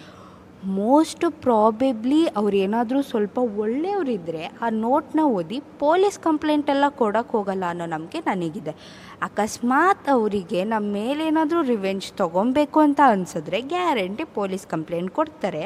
ಮೋಸ್ಟ್ 0.64 1.24
ಪ್ರಾಬೆಬ್ಲಿ 1.42 2.26
ಅವ್ರು 2.26 3.02
ಸ್ವಲ್ಪ 3.02 3.38
ಒಳ್ಳೆಯವರಿದ್ದರೆ 3.38 4.44
ಆ 4.62 4.68
ನೋಟ್ನ 4.70 5.20
ಓದಿ 5.20 5.60
ಪೊಲೀಸ್ 5.78 6.18
ಕಂಪ್ಲೇಂಟ್ 6.18 6.70
ಎಲ್ಲ 6.70 6.84
ಕೊಡೋಕ್ಕೆ 6.88 7.32
ಹೋಗಲ್ಲ 7.36 7.64
ಅನ್ನೋ 7.68 7.86
ನಂಬಿಕೆ 7.86 8.18
ನನಗಿದೆ. 8.20 8.74
ಅಕಸ್ಮಾತ್ 9.22 10.08
ಅವರಿಗೆ 10.08 10.64
ನಮ್ಮ 10.64 10.92
ಮೇಲೇನಾದರೂ 10.92 11.62
ರಿವೆಂಜ್ 11.62 12.12
ತೊಗೊಬೇಕು 12.12 12.80
ಅಂತ 12.80 13.00
ಅನಿಸಿದ್ರೆ 13.04 13.60
ಗ್ಯಾರಂಟಿ 13.60 14.24
ಪೊಲೀಸ್ 14.24 14.66
ಕಂಪ್ಲೇಂಟ್ 14.66 15.10
ಕೊಡ್ತಾರೆ, 15.10 15.62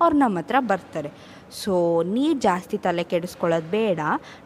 ಅವ್ರು 0.00 0.16
ನಮ್ಮ 0.18 0.38
ಹತ್ರ 0.38 0.56
ಬರ್ತಾರೆ. 0.60 1.35
ಸೊ 1.50 2.02
ನೀ 2.02 2.34
ಜಾಸ್ತಿ 2.34 2.78
ತಲೆ 2.78 3.04
ಕೆಡಿಸ್ಕೊಳ್ಳೋದು 3.04 3.70
ಬೇಡ. 3.70 4.00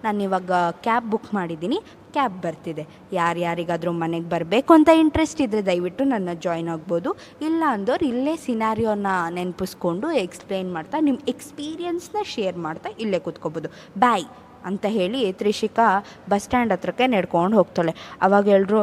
ನಾನು 0.04 0.22
ಇವಾಗ 0.22 0.50
ಕ್ಯಾಬ್ 0.86 1.10
ಬುಕ್ 1.10 1.34
ಮಾಡಿದ್ದೀನಿ. 1.34 1.78
ಕ್ಯಾಬ್ 2.12 2.42
ಬರ್ತಿದೆ. 2.42 2.86
ಯಾರ್ಯಾರಿಗಾದರೂ 3.12 3.92
ಮನೆಗೆ 3.92 4.28
ಬರಬೇಕು 4.28 4.74
ಅಂತ 4.74 4.90
ಇಂಟ್ರೆಸ್ಟ್ 5.04 5.40
ಇದ್ದರೆ 5.40 5.62
ದಯವಿಟ್ಟು 5.66 6.04
ನನ್ನ 6.04 6.28
ಜಾಯ್ನ್ 6.32 6.68
ಆಗ್ಬೋದು. 6.68 7.12
ಇಲ್ಲ 7.48 7.62
ಅಂದೋರು 7.76 8.06
ಇಲ್ಲೇ 8.06 8.36
ಸಿನಾರಿಯೋನ 8.36 9.06
ನೆನಪಿಸ್ಕೊಂಡು 9.38 10.12
ಎಕ್ಸ್ಪ್ಲೇನ್ 10.12 10.72
ಮಾಡ್ತಾ 10.72 11.00
ನಿಮ್ಮ 11.00 11.20
ಎಕ್ಸ್ಪೀರಿಯನ್ಸ್ನ 11.28 12.22
ಶೇರ್ 12.34 12.56
ಮಾಡ್ತಾ 12.56 12.90
ಇಲ್ಲೇ 13.00 13.18
ಕೂತ್ಕೋಬೋದು. 13.18 13.70
ಬಾಯ್ 13.98 14.26
ಅಂತ 14.68 14.84
ಹೇಳಿ 14.96 15.20
ತ್ರಿಷಿಕಾ 15.40 15.86
ಬಸ್ 16.30 16.44
ಸ್ಟ್ಯಾಂಡ್ 16.44 16.72
ಹತ್ರಕ್ಕೆ 16.74 17.06
ನಡ್ಕೊಂಡು 17.14 17.56
ಹೋಗ್ತಾಳೆ. 17.60 17.92
ಅವಾಗ 18.26 18.46
ಎಲ್ಲರೂ 18.56 18.80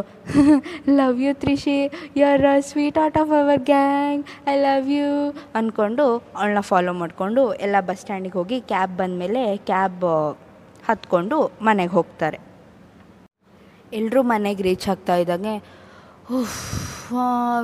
love 1.00 1.20
you 1.26 1.32
Trishi 1.44 1.78
you 2.18 2.24
are 2.32 2.46
sweet 2.72 2.98
heart 3.04 3.20
of 3.24 3.34
our 3.42 3.64
gang 3.72 4.24
I 4.54 4.56
love 4.66 4.90
you 4.98 5.10
ಅಂದ್ಕೊಂಡು 5.60 6.06
ಅವಳನ್ನ 6.38 6.64
ಫಾಲೋ 6.72 6.94
ಮಾಡಿಕೊಂಡು 7.04 7.44
ಎಲ್ಲ 7.68 7.76
ಬಸ್ 7.90 8.02
ಸ್ಟ್ಯಾಂಡಿಗೆ 8.04 8.38
ಹೋಗಿ 8.40 8.60
ಕ್ಯಾಬ್ 8.74 8.96
ಬಂದಮೇಲೆ 9.02 9.44
ಕ್ಯಾಬ್ 9.70 10.06
ಹತ್ಕೊಂಡು 10.90 11.40
ಮನೆಗೆ 11.68 11.94
ಹೋಗ್ತಾರೆ. 11.98 12.38
ಎಲ್ಲರೂ 14.00 14.22
ಮನೆಗೆ 14.34 14.64
ರೀಚ್ 14.70 14.86
ಆಗ್ತಾ 14.92 15.16
ಇದ್ದಂಗೆ 15.24 15.56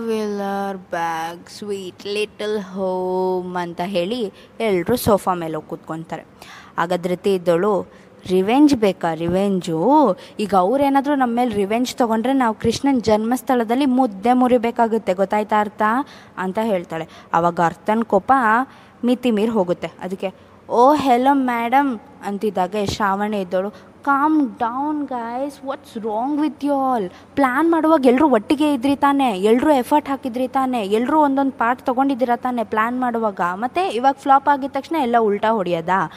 we are 0.08 0.78
back 0.92 1.48
sweet 1.56 2.04
little 2.16 2.58
home 2.74 3.56
ಅಂತ 3.64 3.82
ಹೇಳಿ 3.96 4.20
ಎಲ್ಲರೂ 4.68 4.96
ಸೋಫಾ 5.06 5.32
ಮೇಲೆ 5.42 5.56
ಹೋಗಿ 5.58 5.70
ಕೂತ್ಕೊತಾರೆ. 5.72 6.24
ಆಗ 6.82 6.94
ಧೃತಿ 7.08 7.34
ರಿವೆಂಜ್ 8.28 8.76
ಬೇಕಾ? 8.76 9.14
ರಿವೆಂಜು? 9.14 10.18
ಈಗ 10.40 10.56
ಅವ್ರೇನಾದರೂ 10.56 11.16
ನಮ್ಮ 11.16 11.36
ಮೇಲೆ 11.36 11.56
ರಿವೆಂಜ್ 11.56 11.96
ತೊಗೊಂಡ್ರೆ 11.96 12.34
ನಾವು 12.34 12.56
ಕೃಷ್ಣನ 12.56 13.00
ಜನ್ಮಸ್ಥಳದಲ್ಲಿ 13.00 13.86
ಮುದ್ದೆ 13.86 14.34
ಮುರಿಬೇಕಾಗುತ್ತೆ. 14.34 15.14
ಗೊತ್ತಾಯ್ತಾ 15.14 15.60
ಅರ್ಥ? 15.60 15.82
ಅಂತ 16.38 16.60
ಹೇಳ್ತಾಳೆ. 16.62 17.08
ಅವಾಗ 17.34 17.60
ಅರ್ಥನ 17.66 18.02
ಕೋಪ 18.04 18.32
ಮಿತಿ 19.06 19.32
ಮೀರಿ 19.32 19.52
ಹೋಗುತ್ತೆ. 19.52 19.92
ಅದಕ್ಕೆ, 20.02 20.34
ಓ 20.70 20.94
ಹೆಲೋ 20.94 21.34
ಮೇಡಮ್ 21.34 22.00
ಅಂತಿದ್ದಾಗೆ 22.26 22.86
Shravana 22.86 23.34
ಇದ್ದವಳು 23.34 23.70
calm 24.04 24.58
down 24.60 25.08
guys 25.08 25.66
what's 25.66 25.98
wrong 25.98 26.42
with 26.42 26.66
you 26.66 26.76
all 26.76 27.10
plan 27.36 27.72
ಮಾಡುವಾಗ 27.72 28.06
ಎಲ್ಲರೂ 28.06 28.30
ಒಟ್ಟಿಗೆ 28.30 28.74
ಇದ್ರಿ 28.74 28.96
ತಾನೆ. 28.96 29.40
ಎಲ್ಲರೂ 29.40 29.72
ಎಫರ್ಟ್ 29.72 30.10
ಹಾಕಿದ್ರಿ 30.10 30.48
ತಾನೆ. 30.48 30.86
ಎಲ್ಲರೂ 30.86 31.20
ಒಂದೊಂದು 31.20 31.52
ಪಾರ್ಟ್ 31.52 31.86
ತೊಗೊಂಡಿದ್ದೀರಾ 31.86 32.36
ತಾನೆ 32.36 32.64
ಪ್ಲ್ಯಾನ್ 32.64 33.02
ಮಾಡುವಾಗ. 33.02 33.42
ಮತ್ತು 33.54 33.94
ಇವಾಗ 33.94 34.14
ಫ್ಲಾಪ್ 34.18 34.50
ಆಗಿದ 34.50 34.72
ತಕ್ಷಣ 34.72 34.96
ಎಲ್ಲ 34.96 35.16
ಉಲ್ಟಾ 35.20 35.52
ಹೊಡೆಯೋದಾ? 35.52 36.12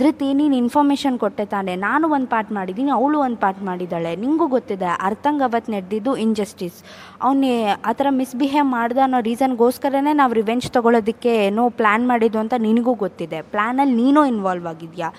ಧೃತಿ, 0.00 0.28
ನೀನು 0.40 0.54
ಇನ್ಫಾರ್ಮೇಷನ್ 0.56 1.16
ಕೊಟ್ಟೆ 1.18 1.44
ತಾನೆ. 1.54 1.72
ನಾನು 1.86 2.04
ಒಂದು 2.16 2.28
ಪಾರ್ಟ್ 2.34 2.52
ಮಾಡಿದ್ದೀನಿ, 2.52 2.90
ಅವಳು 2.90 3.18
ಒಂದು 3.26 3.40
ಪಾರ್ಟ್ 3.44 3.62
ಮಾಡಿದ್ದಾಳೆ. 3.62 4.12
ನಿಂಗೂ 4.16 4.46
ಗೊತ್ತಿದೆ, 4.56 4.88
ಅರ್ಥಂಗೆ 5.00 5.44
ಅವತ್ತು 5.48 5.72
ನಡೆದಿದ್ದು 5.72 6.14
ಇನ್ಜಸ್ಟಿಸ್ 6.26 6.78
ಅವನೇ 7.22 7.52
ಆ 7.84 7.92
ಥರ 7.92 8.06
ಮಿಸ್ಬಿಹೇವ್ 8.20 8.68
ಮಾಡ್ದೆ 8.76 9.00
ಅನ್ನೋ 9.00 9.20
ರೀಸನ್ಗೋಸ್ಕರನೇ 9.20 10.12
ನಾವು 10.12 10.32
ರಿವೆಂಜ್ 10.32 10.66
ತೊಗೊಳೋದಕ್ಕೆ 10.72 11.32
ಏನೋ 11.46 11.64
ಪ್ಲ್ಯಾನ್ 11.80 12.06
ಮಾಡಿದ್ದು 12.08 12.38
ಅಂತ 12.38 12.54
ನಿನಗೂ 12.58 12.94
ಗೊತ್ತಿದೆ. 13.04 13.40
ಪ್ಲ್ಯಾನಲ್ಲಿ 13.54 13.96
ನೀನು 14.02 14.20
ಇನ್ವಾಲ್ವ್ 14.26 14.66
ಆಗಿದೆಯಾ? 14.66 15.10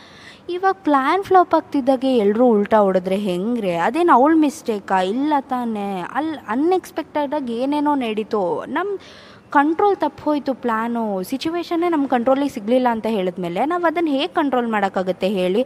ಇವಾಗ 0.50 0.76
ಪ್ಲ್ಯಾನ್ 0.86 1.24
ಫ್ಲಾಪ್ 1.24 1.54
ಆಗ್ತಿದ್ದಾಗೆ 1.56 2.10
ಎಲ್ಲರೂ 2.18 2.46
ಉಲ್ಟಾ 2.46 2.78
ಹೊಡೆದ್ರೆ 2.78 3.18
ಹೆಂಗ್ರೆ? 3.28 3.74
ಅದೇನು 3.88 4.12
ಅವಳು 4.14 4.36
ಮಿಸ್ಟೇಕಾ 4.38 4.98
ಇಲ್ಲ 5.14 5.34
ತಾನೇ. 5.52 5.90
ಅಲ್ಲಿ 6.14 6.38
ಅನ್ಎಕ್ಸ್ಪೆಕ್ಟೆಡಾಗಿ 6.48 7.54
ಏನೇನೋ 7.64 7.94
ನಡೀತು. 7.96 8.42
ನಮ್ಮ 8.70 8.98
ಕಂಟ್ರೋಲ್ 9.56 9.96
ತಪ್ಪು 10.04 10.22
ಹೋಯಿತು 10.28 10.52
ಪ್ಲ್ಯಾನು 10.64 11.02
ಸಿಚುವೇಶನ್ನೇ 11.30 11.88
ನಮ್ಮ 11.94 12.06
ಕಂಟ್ರೋಲಿಗೆ 12.14 12.52
ಸಿಗಲಿಲ್ಲ 12.56 12.88
ಅಂತ 12.96 13.08
ಹೇಳಿದ್ಮೇಲೆ 13.16 13.62
ನಾವು 13.72 13.84
ಅದನ್ನು 13.90 14.12
ಹೇಗೆ 14.18 14.30
ಕಂಟ್ರೋಲ್ 14.38 14.70
ಮಾಡೋಕ್ಕಾಗುತ್ತೆ 14.76 15.28
ಹೇಳಿ. 15.40 15.62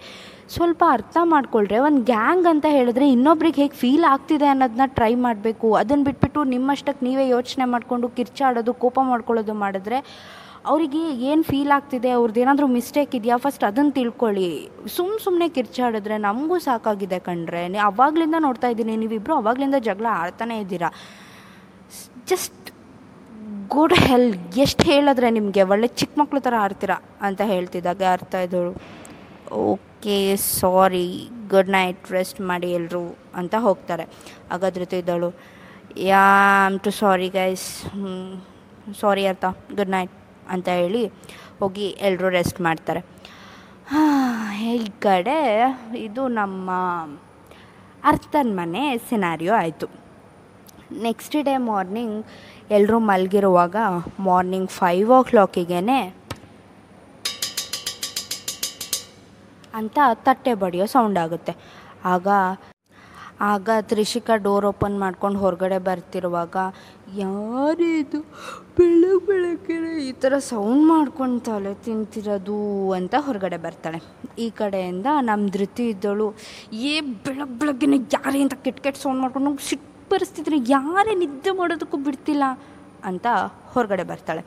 ಸ್ವಲ್ಪ 0.56 0.82
ಅರ್ಥ 0.96 1.18
ಮಾಡಿಕೊಳ್ರೆ. 1.34 1.78
ಒಂದು 1.88 2.02
ಗ್ಯಾಂಗ್ 2.12 2.48
ಅಂತ 2.54 2.66
ಹೇಳಿದ್ರೆ 2.78 3.06
ಇನ್ನೊಬ್ರಿಗೆ 3.16 3.62
ಹೇಗೆ 3.62 3.78
ಫೀಲ್ 3.84 4.06
ಆಗ್ತಿದೆ 4.14 4.48
ಅನ್ನೋದನ್ನ 4.54 4.88
ಟ್ರೈ 4.98 5.14
ಮಾಡಬೇಕು. 5.28 5.70
ಅದನ್ನು 5.82 6.06
ಬಿಟ್ಬಿಟ್ಟು 6.10 6.44
ನಿಮ್ಮಷ್ಟಕ್ಕೆ 6.56 7.06
ನೀವೇ 7.10 7.28
ಯೋಚನೆ 7.36 7.68
ಮಾಡಿಕೊಂಡು 7.74 8.10
ಕಿರ್ಚಾಡೋದು, 8.18 8.74
ಕೋಪ 8.86 8.98
ಮಾಡ್ಕೊಳ್ಳೋದು 9.12 9.56
ಮಾಡಿದ್ರೆ 9.64 10.00
ಅವರಿಗೆ 10.72 11.02
ಏನು 11.32 11.44
ಫೀಲ್ 11.52 11.72
ಆಗ್ತಿದೆ 11.78 12.12
ಅವ್ರದ್ದು 12.18 12.40
ಏನಾದರೂ 12.44 12.68
ಮಿಸ್ಟೇಕ್ 12.78 13.16
ಇದೆಯಾ 13.16 13.38
ಫಸ್ಟ್ 13.38 13.64
ಅದನ್ನು 13.64 13.92
ತಿಳ್ಕೊಳ್ಳಿ. 14.00 14.50
ಸುಮ್ಮ 14.96 15.18
ಸುಮ್ಮನೆ 15.26 15.48
ಕಿರ್ಚಾಡಿದ್ರೆ 15.58 16.16
ನಮಗೂ 16.28 16.58
ಸಾಕಾಗಿದೆ 16.68 17.20
ಕಣ್ರೆ. 17.28 17.64
ನೀ 17.74 17.80
ಅವಾಗಲಿಂದ 17.92 18.38
ನೋಡ್ತಾ 18.48 18.70
ಇದ್ದೀನಿ. 18.74 18.96
ನೀವಿಬ್ಬರು 19.04 19.36
ಅವಾಗಲಿಂದ 19.42 19.80
ಜಗಳ 19.90 20.08
ಆಡ್ತಾನೆ 20.24 20.58
ಇದ್ದೀರಾ. 20.64 20.92
ಜಸ್ಟ್ 22.32 22.72
ಗುಡ್ 23.74 23.94
ಹೆಲ್ 24.06 24.30
ಎಷ್ಟು 24.64 24.84
ಹೇಳಿದ್ರೆ 24.90 25.28
ನಿಮಗೆ 25.36 25.62
ಒಳ್ಳೆ 25.74 25.88
ಚಿಕ್ಕ 26.00 26.14
ಮಕ್ಕಳು 26.20 26.40
ಥರ 26.48 26.56
ಆಡ್ತೀರಾ 26.66 26.98
ಅಂತ 27.28 27.42
ಹೇಳ್ತಿದ್ದಾಗ 27.52 28.02
ಅರ್ಥ 28.16 28.36
ಇದ್ದಳು 28.46 28.72
okay 29.72 30.18
sorry 30.36 31.06
good 31.54 31.72
night 31.76 32.12
rest 32.16 32.40
ಮಾಡಿ 32.50 32.70
ಎಲ್ಲರೂ 32.80 33.04
ಅಂತ 33.40 33.56
ಹೋಗ್ತಾರೆ. 33.68 34.06
ಆಗ 34.54 34.64
ಇದ್ದಳು. 35.02 35.30
Yeah 36.10 36.24
am 36.66 36.78
too 36.86 36.92
sorry 37.02 37.30
guys 37.30 37.68
sorry 39.02 39.24
Artha 39.32 39.46
good 39.78 39.94
night 39.98 40.16
ಅಂತ 40.56 40.68
ಹೇಳಿ 40.82 41.04
ಹೋಗಿ 41.60 41.88
ಎಲ್ಲರೂ 42.08 42.30
ರೆಸ್ಟ್ 42.30 42.62
ಮಾಡ್ತಾರೆ. 42.68 43.02
ಈ 44.76 44.78
ಕಡೆ 45.08 45.40
ಇದು 46.08 46.24
ನಮ್ಮ 46.40 46.70
ಅರ್ಥನ 48.12 48.50
ಮನೆ 48.60 48.84
ಸಿನಾರಿಯೋ 49.10 49.54
ಆಯಿತು. 49.64 49.88
ನೆಕ್ಸ್ಟ್ 50.92 51.36
ಡೇ 51.44 51.58
ಮಾರ್ನಿಂಗ್ 51.58 52.26
ಎಲ್ಲರೂ 52.72 53.00
ಮಲಗಿರುವಾಗ 53.00 53.76
ಮಾರ್ನಿಂಗ್ 54.20 54.70
ಫೈವ್ 54.70 55.12
ಓ 55.12 55.24
ಕ್ಲಾಕಿಗೆ 55.24 55.82
ಅಂತ 59.80 60.00
ತಟ್ಟೆ 60.14 60.54
ಬಡಿಯೋ 60.54 60.86
ಸೌಂಡ್ 60.86 61.20
ಆಗುತ್ತೆ. 61.20 61.56
ಆಗ 62.06 62.28
ಆಗ 63.42 63.70
ತ್ರಿಷಿಕಾ 63.82 64.36
ಡೋರ್ 64.36 64.66
ಓಪನ್ 64.66 65.00
ಮಾಡ್ಕೊಂಡು 65.00 65.40
ಹೊರಗಡೆ 65.40 65.78
ಬರ್ತಿರುವಾಗ 65.78 66.56
ಯಾರಿದು 67.16 68.20
ಬೆಳಗ್ಗೆ 68.78 69.26
ಬೆಳಗ್ಗೆ 69.26 69.78
ಈ 70.10 70.12
ಥರ 70.12 70.38
ಸೌಂಡ್ 70.38 70.86
ಮಾಡ್ಕೊಂಡು 70.88 71.40
ತಲೆ 71.40 71.74
ತಿಂತಿರೋದು? 71.74 72.92
ಅಂತ 72.92 73.16
ಹೊರಗಡೆ 73.18 73.58
ಬರ್ತಾಳೆ. 73.58 74.00
ಈ 74.40 74.50
ಕಡೆಯಿಂದ 74.50 75.08
ನಮ್ಮ 75.22 75.50
ಧೃತಿ 75.50 75.90
ಇದ್ದಳು, 75.90 76.34
ಏ 76.74 77.02
ಬೆಳಗ್ಗೆ 77.02 77.60
ಬೆಳಗ್ಗೆನೆ 77.60 77.98
ಯಾರೇ 77.98 78.42
ಅಂತ 78.42 78.54
ಕೆಟ್ಟ 78.54 78.80
ಕೆಟ್ಟ 78.82 79.00
ಸೌಂಡ್ 79.02 79.22
ಮಾಡ್ಕೊಂಡು 79.22 79.58
ಸಿಟ್ಟು 79.58 79.95
ಪರಿಸ್ಥಿತಿ 80.12 80.60
ಯಾರೇ 80.70 81.14
ನಿದ್ದೆ 81.16 81.52
ಮಾಡೋದಕ್ಕೂ 81.52 81.98
ಬಿಡ್ತಿಲ್ಲ 81.98 82.44
ಅಂತ 83.10 83.28
ಹೊರಗಡೆ 83.74 84.04
ಬರ್ತಾಳೆ. 84.12 84.42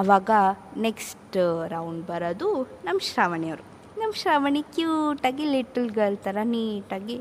ಆವಾಗ 0.00 0.30
ನೆಕ್ಸ್ಟ್ 0.76 1.36
ರೌಂಡ್ 1.68 2.02
ಬರೋದು 2.06 2.48
ನಮ್ಮ 2.86 2.98
ಶ್ರಾವಣಿಯವರು 3.10 3.64
ನಮ್ಮ 4.00 4.12
ಶ್ರಾವಣಿ 4.20 4.62
ಕ್ಯೂಟಾಗಿ 4.74 5.44
ಲಿಟಲ್ 5.44 5.90
ಗರ್ಲ್ 5.90 6.16
ಥರ 6.16 6.36
ನೀಟಾಗಿ 6.42 7.16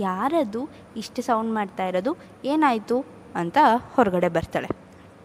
ಯಾರದು 0.00 0.62
ಇಷ್ಟು 0.96 1.20
ಸೌಂಡ್ 1.22 1.52
ಮಾಡ್ತಾ 1.54 1.84
ಇರೋದು, 1.86 2.12
ಏನಾಯಿತು 2.44 2.96
ಅಂತ 3.40 3.58
ಹೊರಗಡೆ 3.94 4.28
ಬರ್ತಾಳೆ. 4.28 4.68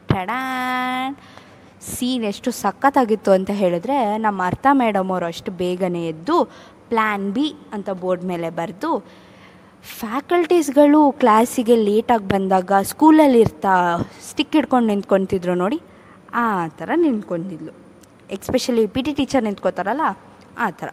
ಟಡಾನ್ 0.10 1.16
ಸೀನ್ 1.92 2.26
ಎಷ್ಟು 2.32 2.50
ಸಖತ್ತಾಗಿತ್ತು 2.52 3.32
ಅಂತ 3.32 3.52
ಹೇಳಿದ್ರೆ, 3.62 4.18
ನಮ್ಮ 4.18 4.42
ಅರ್ಥ 4.46 4.68
ಮೇಡಮ್ 4.82 5.10
ಅವರು 5.12 5.26
ಅಷ್ಟು 5.26 5.52
ಬೇಗನೆ 5.52 6.02
ಎದ್ದು 6.06 6.38
ಪ್ಲ್ಯಾನ್ 6.90 7.28
ಬಿ 7.32 7.48
ಅಂತ 7.74 7.90
ಬೋರ್ಡ್ 8.02 8.24
ಮೇಲೆ 8.24 8.50
ಬರೆದು 8.50 8.92
ಫ್ಯಾಕಲ್ಟೀಸ್ಗಳು 9.84 11.12
ಕ್ಲಾಸಿಗೆ 11.12 11.76
ಲೇಟಾಗಿ 11.76 12.28
ಬಂದಾಗ 12.28 12.72
ಸ್ಕೂಲಲ್ಲಿ 12.82 13.40
ಇರ್ತಾ 13.40 13.74
ಸ್ಟಿಕ್ 14.30 14.54
ಹಿಡ್ಕೊಂಡು 14.56 14.88
ನಿಂತ್ಕೊತಿದ್ರು 14.88 15.56
ನೋಡಿ, 15.56 15.80
ಆ 16.34 16.68
ಥರ 16.68 16.90
ನಿಂತ್ಕೊಂಡಿದ್ಲು 16.96 17.74
ಎಕ್ಸ್ಪೆಷಲಿ 18.36 18.84
ಪಿ 18.88 19.02
ಟಿ 19.02 19.14
ಟೀಚರ್ 19.14 19.44
ನಿಂತ್ಕೋತಾರಲ್ಲ, 19.44 20.06
ಆ 20.58 20.70
ಥರ. 20.70 20.90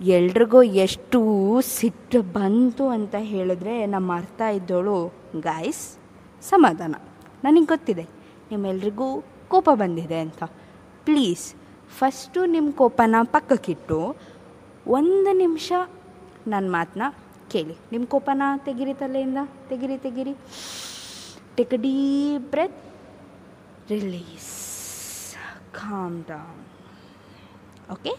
ಎಲ್ರಿಗೂ 0.00 0.62
ಎಷ್ಟು 0.62 1.20
ಸಿಟ್ಟು 1.60 2.22
ಬಂತು 2.22 2.88
ಅಂತ 2.88 3.14
ಹೇಳಿದ್ರೆ 3.32 3.86
ನಮ್ಮ 3.86 4.16
ಅರ್ಥ 4.16 4.40
ಇದ್ದವಳು 4.40 4.96
ಗಾಯ್ಸ್ 5.40 5.84
ಸಮಾಧಾನ. 6.42 6.94
ನನಗೆ 7.44 7.66
ಗೊತ್ತಿದೆ. 7.66 8.06
ನಿಮ್ಮೆಲ್ರಿಗೂ 8.50 9.08
ಕೋಪ 9.48 9.68
ಬಂದಿದೆ 9.74 10.18
ಅಂತ. 10.18 10.42
ಪ್ಲೀಸ್ 11.04 11.54
ಫಸ್ಟು 11.98 12.44
ನಿಮ್ಮ 12.44 12.70
ಕೋಪನ 12.70 13.16
ಪಕ್ಕಕ್ಕಿಟ್ಟು 13.22 14.16
ಒಂದು 14.86 15.32
ನಿಮಿಷ 15.36 15.72
ನನ್ನ 16.48 16.66
ಮಾತನ್ನ 16.70 17.06
ಕೇಳಿ. 17.50 17.74
ನಿಮ್ಮ 17.92 18.04
ಕೋಪನ? 18.06 18.42
ತೆಗಿರಿ 18.64 18.94
ತಲೆಯಿಂದ. 18.94 19.38
ತೆಗಿರಿ 19.68 19.98
ತೆಗಿರಿ. 19.98 20.34
Take 21.56 21.74
a 21.74 21.76
deep 21.76 22.46
breath. 22.50 22.78
Release. 23.90 24.52
Calm 25.72 26.24
down 26.28 26.62
okay 27.92 28.12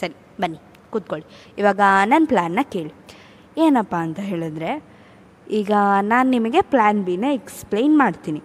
ಸರಿ, 0.00 0.16
ಬನ್ನಿ. 0.40 0.58
ಕೂತ್ಕೊಳ್ಳಿ. 0.90 1.26
ಇವಾಗ 1.58 1.80
ನನ್ನ 2.04 2.24
ಪ್ಲ್ಯಾನ್ನ 2.28 2.58
ಕೇಳಿ. 2.72 2.92
ಏನಪ್ಪ 3.58 3.94
ಅಂತ 3.94 4.20
ಹೇಳಿದ್ರೆ, 4.20 4.70
ಈಗ 5.50 5.72
ನಾನು 6.00 6.30
ನಿಮಗೆ 6.30 6.60
ಪ್ಲ್ಯಾನ್ 6.62 7.04
ಬಿನ 7.04 7.24
ಎಕ್ಸ್ಪ್ಲೈನ್ 7.32 7.98
ಮಾಡ್ತೀನಿ. 7.98 8.42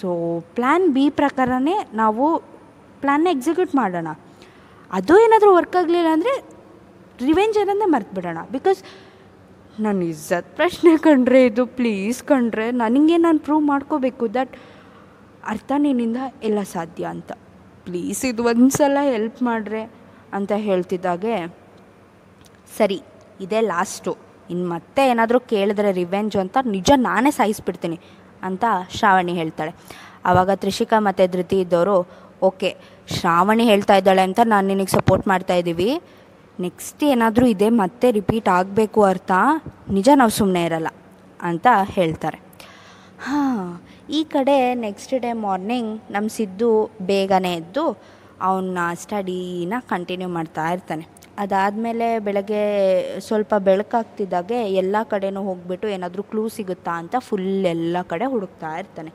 ಸೊ 0.00 0.40
ಪ್ಲ್ಯಾನ್ 0.54 0.86
ಬಿ 0.94 1.10
ಪ್ರಕಾರನೇ 1.10 1.76
ನಾವು 1.94 2.24
ಪ್ಲ್ಯಾನ್ನ 3.00 3.28
ಎಕ್ಸಿಕ್ಯೂಟ್ 3.30 3.74
ಮಾಡೋಣ. 3.74 4.08
ಅದು 4.92 5.14
ಏನಾದರೂ 5.24 5.50
ವರ್ಕ್ 5.54 5.76
ಆಗಲಿಲ್ಲ 5.76 6.10
ಅಂದರೆ 6.12 6.32
ರಿವೆಂಜ್ 7.26 7.56
ಅನ್ನೋದೇ 7.58 7.86
ಮರ್ತು 7.90 8.14
ಬಿಡೋಣ 8.14 8.38
ಬಿಕಾಸ್ 8.52 8.80
ನನ್ನ 9.84 10.00
ಇಜ್ಜತ್ 10.12 10.48
ಪ್ರಶ್ನೆ 10.58 10.92
ಕಂಡ್ರೆ 11.06 11.40
ಇದು 11.48 11.62
ಪ್ಲೀಸ್ 11.78 12.20
ಕಂಡ್ರೆ 12.30 12.64
ನನಗೆ 12.82 13.16
ನಾನು 13.24 13.38
ಪ್ರೂವ್ 13.38 13.64
ಮಾಡ್ಕೋಬೇಕು 13.66 14.24
ದಟ್ 14.36 14.54
ಅರ್ಥ 15.52 15.72
ನಿನ್ನಿಂದ 15.84 16.20
ಎಲ್ಲ 16.42 16.60
ಸಾಧ್ಯ 16.72 17.04
ಅಂತ. 17.14 17.30
ಪ್ಲೀಸ್ 17.86 18.22
ಇದು 18.30 18.42
ಒಂದು 18.52 18.70
ಸಲ 18.78 19.02
ಹೆಲ್ಪ್ 19.12 19.38
ಮಾಡ್ರೆ 19.42 19.82
ಅಂತ 20.36 20.52
ಹೇಳ್ತಿದ್ದಾಗೆ, 20.66 21.34
ಸರಿ, 22.78 22.98
ಇದೇ 23.40 23.60
ಲಾಸ್ಟು 23.72 24.12
ಇನ್ನು 24.52 24.66
ಮತ್ತೆ 24.74 25.02
ಏನಾದರೂ 25.12 25.38
ಕೇಳಿದ್ರೆ 25.52 25.90
ರಿವೆಂಜ್ 25.92 26.36
ಅಂತ 26.42 26.58
ನಿಜ 26.76 26.90
ನಾನೇ 27.08 27.30
ಸಾಯಿಸ್ಬಿಡ್ತೀನಿ 27.30 27.98
ಅಂತ 28.48 28.64
ಶ್ರಾವಣಿ 28.96 29.34
ಹೇಳ್ತಾಳೆ. 29.40 29.72
ಆವಾಗ 30.28 30.50
ತ್ರಿಷಿಕಾ 30.62 30.98
ಮತ್ತು 31.08 31.26
ಧೃತಿ 31.36 31.58
ಇದ್ದವರು 31.64 31.96
ಓಕೆ, 32.48 32.70
ಶ್ರಾವಣಿ 33.16 33.64
ಹೇಳ್ತಾ 33.72 33.94
ಇದ್ದಾಳೆ 34.00 34.22
ಅಂತ 34.28 34.40
ನಾನು 34.52 34.66
ನಿನಗೆ 34.72 34.92
ಸಪೋರ್ಟ್ 34.98 35.26
ಮಾಡ್ತಾ 35.28 35.54
ಇದ್ದೀವಿ 35.54 35.90
ನೆಕ್ಸ್ಟ್ 36.64 37.02
ಏನಾದರೂ 37.12 37.46
ಇದೆ, 37.54 37.68
ಮತ್ತೆ 37.82 38.06
ರಿಪೀಟ್ 38.18 38.48
ಆಗಬೇಕು 38.58 39.00
ಅರ್ಥ? 39.12 39.32
ನಿಜ 39.96 40.08
ನಾವು 40.20 40.32
ಸುಮ್ಮನೆ 40.38 40.62
ಇರಲ್ಲ 40.68 40.90
ಅಂತ 41.40 41.66
ಹೇಳ್ತಾರೆ. 41.96 42.38
ಹಾಂ, 43.26 43.60
ಈ 44.18 44.20
ಕಡೆ 44.34 44.56
ನೆಕ್ಸ್ಟ್ 44.86 45.14
ಡೇ 45.24 45.30
ಮಾರ್ನಿಂಗ್ 45.46 45.92
ನಮ್ಮ 46.14 46.28
ಸಿದ್ದು 46.38 46.70
ಬೇಗನೆ 47.10 47.52
ಎದ್ದು 47.60 47.84
ಅವನ್ನ 48.48 48.78
ಸ್ಟಡೀನ 49.02 49.74
ಕಂಟಿನ್ಯೂ 49.92 50.28
ಮಾಡ್ತಾ 50.36 50.66
ಇರ್ತಾನೆ. 50.74 51.04
ಅದಾದಮೇಲೆ 51.44 52.06
ಬೆಳಗ್ಗೆ 52.26 52.62
ಸ್ವಲ್ಪ 53.26 53.54
ಬೆಳಕಾಗ್ತಿದ್ದಾಗೆ 53.68 54.58
ಎಲ್ಲ 54.82 54.96
ಕಡೆನೂ 55.12 55.40
ಹೋಗ್ಬಿಟ್ಟು 55.48 55.88
ಏನಾದರೂ 55.96 56.22
ಕ್ಲೂ 56.32 56.44
ಸಿಗುತ್ತಾ 56.56 56.94
ಅಂತ 57.02 57.16
ಫುಲ್ 57.28 57.66
ಎಲ್ಲ 57.74 57.96
ಕಡೆ 58.12 58.26
ಹುಡುಕ್ತಾ 58.34 58.70
ಇರ್ತಾನೆ. 58.82 59.12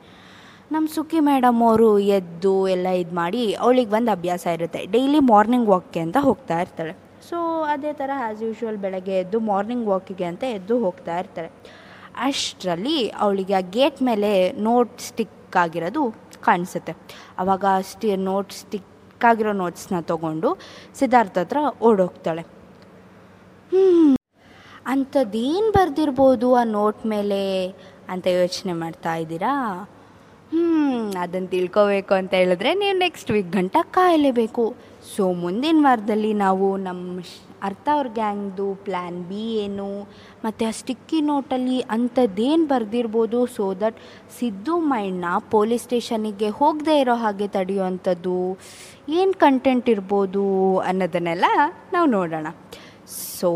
ನಮ್ಮ 0.72 0.86
ಸುಖಿ 0.94 1.20
ಮೇಡಮ್ 1.30 1.58
ಅವರು 1.68 1.88
ಎದ್ದು 2.18 2.52
ಎಲ್ಲ 2.74 2.88
ಇದು 3.02 3.14
ಮಾಡಿ 3.22 3.42
ಅವಳಿಗೆ 3.64 3.92
ಒಂದು 3.98 4.12
ಅಭ್ಯಾಸ 4.16 4.44
ಇರುತ್ತೆ. 4.58 4.80
ಡೈಲಿ 4.94 5.20
ಮಾರ್ನಿಂಗ್ 5.32 5.68
ವಾಕ್ಗೆ 5.68 6.00
ಅಂತ 6.06 6.18
ಹೋಗ್ತಾ 6.28 6.56
ಇರ್ತಾಳೆ. 6.64 6.94
ಸೊ 7.28 7.38
ಅದೇ 7.72 7.92
ಥರ 8.00 8.10
ಆ್ಯಸ್ 8.24 8.42
ಯೂಶ್ವಲ್ 8.46 8.80
ಬೆಳಗ್ಗೆ 8.84 9.14
ಎದ್ದು 9.22 9.38
ಮಾರ್ನಿಂಗ್ 9.50 9.86
ವಾಕಿಗೆ 9.92 10.26
ಅಂತ 10.30 10.44
ಎದ್ದು 10.58 10.74
ಹೋಗ್ತಾ 10.84 11.14
ಇರ್ತಾರೆ. 11.22 11.50
ಅಷ್ಟರಲ್ಲಿ 12.28 12.98
ಅವಳಿಗೆ 13.24 13.54
ಆ 13.60 13.62
ಗೇಟ್ 13.76 14.00
ಮೇಲೆ 14.02 14.32
ನೋಟ್ 14.68 14.96
ಸ್ಟಿಕ್ 15.08 15.56
ಆಗಿರೋದು 15.64 16.02
ಕಾಣಿಸುತ್ತೆ. 16.48 16.92
ಆವಾಗ 17.38 17.64
ಸ್ಟಿ 17.92 18.08
ನೋಟ್ 18.30 18.52
ಸ್ಟಿಕ್ 18.62 19.24
ಆಗಿರೋ 19.30 19.52
ನೋಟ್ಸ್ನ 19.62 20.00
ತೊಗೊಂಡು 20.10 20.48
ಸಿದ್ಧಾರ್ಥ 20.98 21.36
ಹತ್ರ 21.38 21.58
ಓಡೋಗ್ತಾಳೆ. 21.88 22.42
ಹ್ಞೂ 23.72 23.84
ಅಂಥದ್ದೇನು 24.86 25.70
ಬರೆದಿರ್ಬೋದು 25.76 26.48
ಆ 26.54 26.64
ನೋಟ್ 26.78 27.02
ಮೇಲೆ 27.06 27.42
ಅಂತ 28.12 28.26
ಯೋಚನೆ 28.40 28.72
ಮಾಡ್ತಾ 28.82 29.12
ಇದ್ದೀರಾ? 29.14 29.52
ಹ್ಞೂ 30.50 30.64
ಅದನ್ನು 31.22 31.48
ತಿಳ್ಕೋಬೇಕು 31.48 32.14
ಅಂತ 32.20 32.32
ಹೇಳಿದ್ರೆ 32.40 32.72
ನೀವು 32.80 32.96
ನೆಕ್ಸ್ಟ್ 32.98 33.30
ವೀಕ್ 33.30 33.52
ಗಂಟ 33.58 33.76
ಕಾಯಲೇಬೇಕು. 33.90 34.64
ಸೊ 35.12 35.24
ಮುಂದಿನ 35.42 35.80
ವಾರದಲ್ಲಿ 35.86 36.30
ನಾವು 36.44 36.66
ನಮ್ಮ 36.84 37.24
ಅರ್ಥ 37.68 37.86
ಅವ್ರ 37.96 38.08
ಗ್ಯಾಂಗ್ದು 38.18 38.66
ಪ್ಲ್ಯಾನ್ 38.86 39.18
ಬಿ 39.28 39.42
ಏನು, 39.64 39.88
ಮತ್ತು 40.44 40.62
ಆ 40.68 40.72
ಸ್ಟಿಕ್ಕಿ 40.78 41.18
ನೋಟಲ್ಲಿ 41.30 41.78
ಅಂಥದ್ದೇನು 41.96 42.64
ಬರೆದಿರ್ಬೋದು 42.72 43.38
ಸೊ 43.56 43.66
ದಟ್ 43.82 43.98
ಸಿದ್ದು 44.38 44.74
ಮೈಂಡ್ನ 44.92 45.30
ಪೊಲೀಸ್ 45.54 45.84
ಸ್ಟೇಷನಿಗೆ 45.88 46.48
ಹೋಗದೇ 46.60 46.96
ಇರೋ 47.02 47.16
ಹಾಗೆ 47.24 47.48
ತಡೆಯುವಂಥದ್ದು 47.56 48.38
ಏನು 49.20 49.34
ಕಂಟೆಂಟ್ 49.44 49.88
ಇರ್ಬೋದು 49.94 50.44
ಅನ್ನೋದನ್ನೆಲ್ಲ 50.90 51.46
ನಾವು 51.94 52.08
ನೋಡೋಣ. 52.16 52.48
ಸೊ 53.38 53.50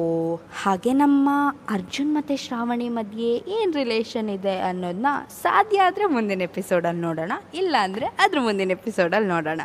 ಹಾಗೆ 0.62 0.92
ನಮ್ಮ 1.02 1.28
ಅರ್ಜುನ್ 1.76 2.10
ಮತ್ತು 2.16 2.34
ಶ್ರಾವಣಿ 2.44 2.88
ಮಧ್ಯೆ 2.98 3.30
ಏನು 3.58 3.70
ರಿಲೇಷನ್ 3.80 4.28
ಇದೆ 4.36 4.56
ಅನ್ನೋದನ್ನ 4.68 5.12
ಸಾಧ್ಯ 5.42 5.86
ಆದರೆ 5.88 6.06
ಮುಂದಿನ 6.16 6.42
ಎಪಿಸೋಡಲ್ಲಿ 6.50 7.02
ನೋಡೋಣ 7.08 7.32
ಇಲ್ಲ 7.62 7.74
ಅಂದರೆ 7.88 8.08
ಅದ್ರ 8.24 8.38
ಮುಂದಿನ 8.48 8.76
ಎಪಿಸೋಡಲ್ಲಿ 8.78 9.30
ನೋಡೋಣ. 9.36 9.62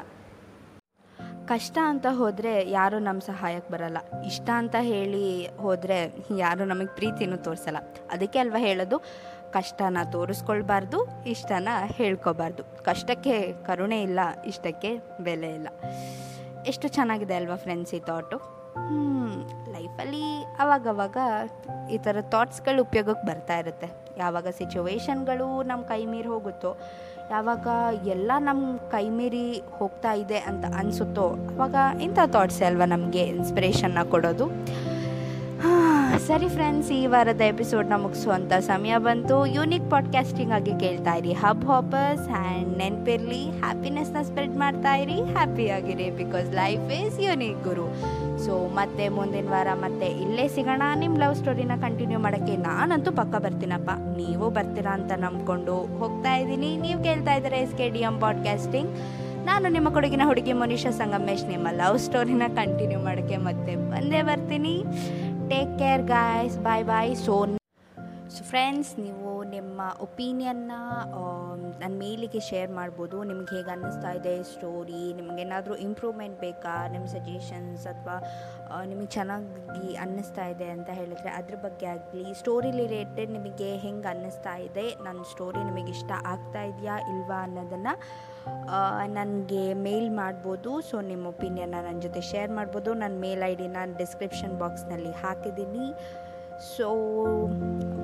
ಕಷ್ಟ 1.47 1.77
ಅಂತ 1.85 2.05
ಹೋದರೆ 2.11 2.69
ಯಾರೂ 2.69 2.99
ನಮ್ಮ 2.99 3.19
ಸಹಾಯಕ್ಕೆ 3.19 3.73
ಬರಲ್ಲ. 3.73 3.97
ಇಷ್ಟ 4.25 4.49
ಅಂತ 4.55 4.75
ಹೇಳಿ 4.81 5.47
ಹೋದರೆ 5.47 6.15
ಯಾರೂ 6.37 6.65
ನಮಗೆ 6.65 6.87
ಪ್ರೀತಿನೂ 6.87 7.37
ತೋರಿಸಲ್ಲ. 7.37 7.77
ಅದಕ್ಕೆ 8.11 8.39
ಅಲ್ವಾ 8.39 8.59
ಹೇಳೋದು? 8.59 8.99
ಕಷ್ಟನ 9.51 9.97
ತೋರಿಸ್ಕೊಳ್ಬಾರ್ದು, 10.11 11.23
ಇಷ್ಟನ 11.25 11.67
ಹೇಳ್ಕೋಬಾರ್ದು. 11.85 12.83
ಕಷ್ಟಕ್ಕೆ 12.83 13.53
ಕರುಣೆ 13.53 14.01
ಇಲ್ಲ, 14.01 14.19
ಇಷ್ಟಕ್ಕೆ 14.45 14.97
ಬೆಲೆ 15.23 15.49
ಇಲ್ಲ. 15.55 15.67
ಎಷ್ಟು 16.67 16.87
ಚೆನ್ನಾಗಿದೆ 16.87 17.35
ಅಲ್ವಾ 17.35 17.55
ಫ್ರೆಂಡ್ಸ್ 17.55 17.93
ಈ 17.93 17.99
ಥಾಟು 17.99 18.37
ಲೈಫಲ್ಲಿ 19.71 20.43
ಅವಾಗವಾಗ 20.59 21.17
ಈ 21.91 21.97
ಥರ 21.97 22.17
ಥಾಟ್ಸ್ಗಳು 22.21 22.81
ಉಪಯೋಗಕ್ಕೆ 22.81 23.27
ಬರ್ತಾ 23.27 23.57
ಇರುತ್ತೆ. 23.57 23.87
ಯಾವಾಗ 24.17 24.47
ಸಿಚುವೇಶನ್ಗಳು 24.47 25.63
ನಮ್ಮ 25.63 25.83
ಕೈ 25.83 26.05
ಮೀರಿ 26.05 26.27
ಹೋಗುತ್ತೋ 26.27 26.77
ಯಾವಾಗ 27.31 27.67
ಎಲ್ಲ 28.07 28.31
ನಮ್ಮ 28.37 28.77
ಕೈ 28.77 29.09
ಮೀರಿ 29.09 29.63
ಹೋಗ್ತಾ 29.77 30.13
ಇದೆ 30.13 30.37
ಅಂತ 30.37 30.65
ಅನಿಸುತ್ತೋ 30.77 31.27
ಅವಾಗ 31.31 31.75
ಇಂಥ 32.01 32.19
ಥಾಟ್ಸೇ 32.25 32.65
ಅಲ್ವಾ 32.65 32.85
ನಮಗೆ 32.85 33.23
ಇನ್ಸ್ಪಿರೇಷನ್ನ 33.23 33.97
ಕೊಡೋದು? 34.09 34.47
ಸರಿ 36.27 36.47
ಫ್ರೆಂಡ್ಸ್ 36.47 36.91
ಈ 36.91 37.05
ವಾರದ 37.05 37.41
ಎಪಿಸೋಡ್ನ 37.41 37.93
ಮುಗಿಸುವಂಥ 37.97 38.53
ಸಮಯ 38.53 38.97
ಬಂತು. 38.97 39.45
ಯೂನಿಕ್ 39.45 39.91
ಪಾಡ್ಕಾಸ್ಟಿಂಗ್ 39.91 40.53
ಆಗಿ 40.53 40.79
ಕೇಳ್ತಾ 40.79 41.13
ಇರಿ. 41.13 41.33
ಹಬ್ 41.33 41.65
ಹಾಪರ್ಸ್ 41.65 42.29
ಆ್ಯಂಡ್ 42.29 42.77
ನೆನಪಿರಲಿ 42.77 43.51
ಹ್ಯಾಪಿನೆಸ್ನ 43.59 44.21
ಸ್ಪ್ರೆಡ್ 44.21 44.55
ಮಾಡ್ತಾ 44.55 44.95
ಇರಿ. 44.95 45.13
ಹ್ಯಾಪಿ 45.13 45.69
ಆಗಿರಿ 45.69 46.09
ಬಿಕಾಸ್ 46.09 46.51
ಲೈಫ್ 46.51 46.91
ಈಸ್ 46.91 47.19
ಯೂನಿಕ್ 47.19 47.63
ಗುರು. 47.63 47.87
ಸೊ 48.45 48.53
ಮತ್ತೆ 48.77 49.05
ಮುಂದಿನ 49.17 49.49
ವಾರ 49.53 49.69
ಮತ್ತೆ 49.83 50.07
ಇಲ್ಲೇ 50.23 50.45
ಸಿಗೋಣ. 50.55 50.83
ನಿಮ್ಮ 51.01 51.17
ಲವ್ 51.23 51.35
ಸ್ಟೋರಿನ 51.41 51.75
ಕಂಟಿನ್ಯೂ 51.85 52.19
ಮಾಡೋಕ್ಕೆ 52.25 52.55
ನಾನಂತೂ 52.67 53.11
ಪಕ್ಕ 53.21 53.35
ಬರ್ತೀನಪ್ಪ. 53.45 53.91
ನೀವು 54.21 54.47
ಬರ್ತೀರಾ 54.57 54.93
ಅಂತ 54.99 55.11
ನಂಬ್ಕೊಂಡು 55.25 55.77
ಹೋಗ್ತಾ 56.01 56.33
ಇದ್ದೀನಿ. 56.43 56.71
ನೀವು 56.85 56.99
ಕೇಳ್ತಾ 57.07 57.35
ಇದ್ದಾರೆ 57.39 57.59
ಎಸ್ 57.65 57.75
ಕೆ 57.81 57.87
ಡಿ 57.95 58.03
ಎಂ 58.09 58.17
ನಾನು 59.49 59.67
ನಿಮ್ಮ 59.75 59.87
ಕೊಡುಗಿನ 59.95 60.25
ಹುಡುಗಿ 60.29 60.53
ಮನುಷ್ಯ 60.65 60.91
ಸಂಗಮೇಶ್. 61.01 61.43
ನಿಮ್ಮ 61.53 61.67
ಲವ್ 61.81 61.97
ಸ್ಟೋರಿನ 62.05 62.43
ಕಂಟಿನ್ಯೂ 62.59 63.01
ಮಾಡೋಕ್ಕೆ 63.07 63.39
ಮತ್ತೆ 63.49 63.75
ಬಂದೇ 63.91 64.21
ಬರ್ತೀನಿ. 64.29 64.75
Take 65.51 65.73
care 65.81 66.05
guys 66.15 66.57
bye 66.69 66.85
bye 66.93 67.13
so 67.25 67.35
so 68.35 68.41
friends 68.51 68.91
ನೀವು 68.99 69.31
ನಿಮ್ಮ 69.53 69.81
ಒಪಿನಿಯನ್ನ 70.05 70.73
ನನ್ನ 71.81 71.91
ಮೇಲಿಗೆ 72.03 72.39
ಶೇರ್ 72.47 72.71
ಮಾಡ್ಬೋದು. 72.77 73.17
ನಿಮ್ಗೆ 73.29 73.51
ಹೇಗೆ 73.55 73.71
ಅನ್ನಿಸ್ತಾ 73.73 74.11
ಇದೆ 74.19 74.33
ಸ್ಟೋರಿ 74.51 75.01
ನಿಮಗೇನಾದರೂ 75.19 75.75
ಇಂಪ್ರೂವ್ಮೆಂಟ್ 75.87 76.37
ಬೇಕಾ? 76.45 76.73
ನಿಮ್ಮ 76.93 77.05
ಸಜೆಷನ್ಸ್ 77.13 77.83
ಅಥವಾ 77.91 78.15
ನಿಮಗೆ 78.91 79.09
ಚೆನ್ನಾಗಿ 79.17 79.91
ಅನ್ನಿಸ್ತಾ 80.05 80.45
ಇದೆ 80.53 80.67
ಅಂತ 80.75 80.89
ಹೇಳಿದರೆ 80.99 81.31
ಅದ್ರ 81.39 81.57
ಬಗ್ಗೆ 81.65 81.87
ಆಗಲಿ 81.93 82.25
ಸ್ಟೋರಿ 82.41 82.71
ರಿಲೇಟೆಡ್ 82.81 83.31
ನಿಮಗೆ 83.37 83.69
ಹೆಂಗೆ 83.85 84.09
ಅನ್ನಿಸ್ತಾ 84.13 84.55
ಇದೆ 84.67 84.87
ನನ್ನ 85.07 85.21
ಸ್ಟೋರಿ 85.33 85.61
ನಿಮಗೆ 85.69 85.93
ಇಷ್ಟ 85.97 86.11
ಆಗ್ತಾ 86.33 86.63
ಇದೆಯಾ 86.71 86.97
ಇಲ್ವಾ 87.13 87.39
ಅನ್ನೋದನ್ನು 87.47 87.95
ನನಗೆ 89.19 89.63
ಮೇಲ್ 89.87 90.09
ಮಾಡ್ಬೋದು. 90.21 90.71
ಸೊ 90.89 90.95
ನಿಮ್ಮ 91.11 91.25
ಒಪಿನಿಯನ್ನ 91.35 91.77
ನನ್ನ 91.87 91.99
ಜೊತೆ 92.07 92.21
ಶೇರ್ 92.33 92.51
ಮಾಡ್ಬೋದು. 92.59 92.91
ನನ್ನ 93.03 93.15
ಮೇಲ್ 93.27 93.43
ಐ 93.51 93.53
ಡಿನ 93.63 93.77
ಡಿಸ್ಕ್ರಿಪ್ಷನ್ 94.03 94.55
ಬಾಕ್ಸ್ನಲ್ಲಿ 94.63 95.13
ಹಾಕಿದ್ದೀನಿ. 95.23 95.87
ಸೊ 96.71 96.87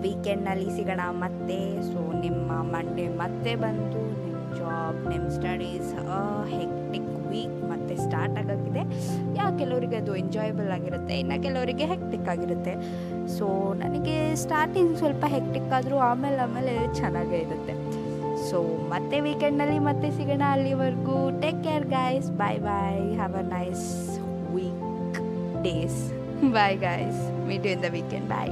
ವೀಕೆಂಡ್ನಲ್ಲಿ 0.03 0.69
ಸಿಗೋಣ 0.77 1.03
ಮತ್ತೆ. 1.23 1.59
ಸೊ 1.89 1.99
ನಿಮ್ಮ 2.23 2.51
ಮಂಡೇ 2.73 3.05
ಮತ್ತೆ 3.21 3.51
ಬಂದು 3.63 4.01
ನಿಮ್ಮ 4.23 4.41
ಜಾಬ್ 4.59 4.99
ನಿಮ್ಮ 5.11 5.25
ಸ್ಟಡೀಸ್ 5.37 5.91
ಹೆಕ್ಟಿಕ್ 6.53 7.09
ವೀಕ್ 7.31 7.57
ಮತ್ತೆ 7.71 7.95
ಸ್ಟಾರ್ಟ್ 8.05 8.37
ಆಗೋಕ್ಕಿದೆ 8.41 8.83
ಯಾ, 9.37 9.45
ಕೆಲವರಿಗೆ 9.61 9.97
ಅದು 10.01 10.13
ಎಂಜಾಯಬಲ್ 10.21 10.69
ಆಗಿರುತ್ತೆ, 10.77 11.15
ಇನ್ನು 11.23 11.37
ಕೆಲವರಿಗೆ 11.45 11.85
ಹೆಕ್ಟಿಕ್ 11.91 12.27
ಆಗಿರುತ್ತೆ. 12.33 12.73
ಸೊ 13.37 13.47
ನನಗೆ 13.83 14.15
ಸ್ಟಾರ್ಟಿಂಗ್ 14.43 14.93
ಸ್ವಲ್ಪ 15.01 15.25
ಹೆಕ್ಟಿಕ್ 15.35 15.71
ಆದರೂ 15.79 15.97
ಆಮೇಲೆ 16.09 16.39
ಆಮೇಲೆ 16.47 16.73
ಚೆನ್ನಾಗೇ 16.99 17.39
ಇರುತ್ತೆ. 17.47 17.75
ಸೊ 18.49 18.59
ಮತ್ತೆ 18.93 19.17
ವೀಕೆಂಡ್ನಲ್ಲಿ 19.27 19.79
ಮತ್ತೆ 19.89 20.09
ಸಿಗೋಣ 20.17 20.43
ಅಲ್ಲಿವರೆಗೂ. 20.55 21.17
Take 21.43 21.61
care 21.67 21.87
guys 21.97 22.29
bye 22.43 22.61
bye 22.69 23.01
have 23.21 23.35
a 23.43 23.45
nice 23.57 23.85
weekdays 25.67 25.99
bye 26.57 26.77
guys 26.87 27.21
meet 27.49 27.65
you 27.65 27.71
in 27.71 27.83
the 27.83 27.89
weekend 27.91 28.27
bye 28.29 28.51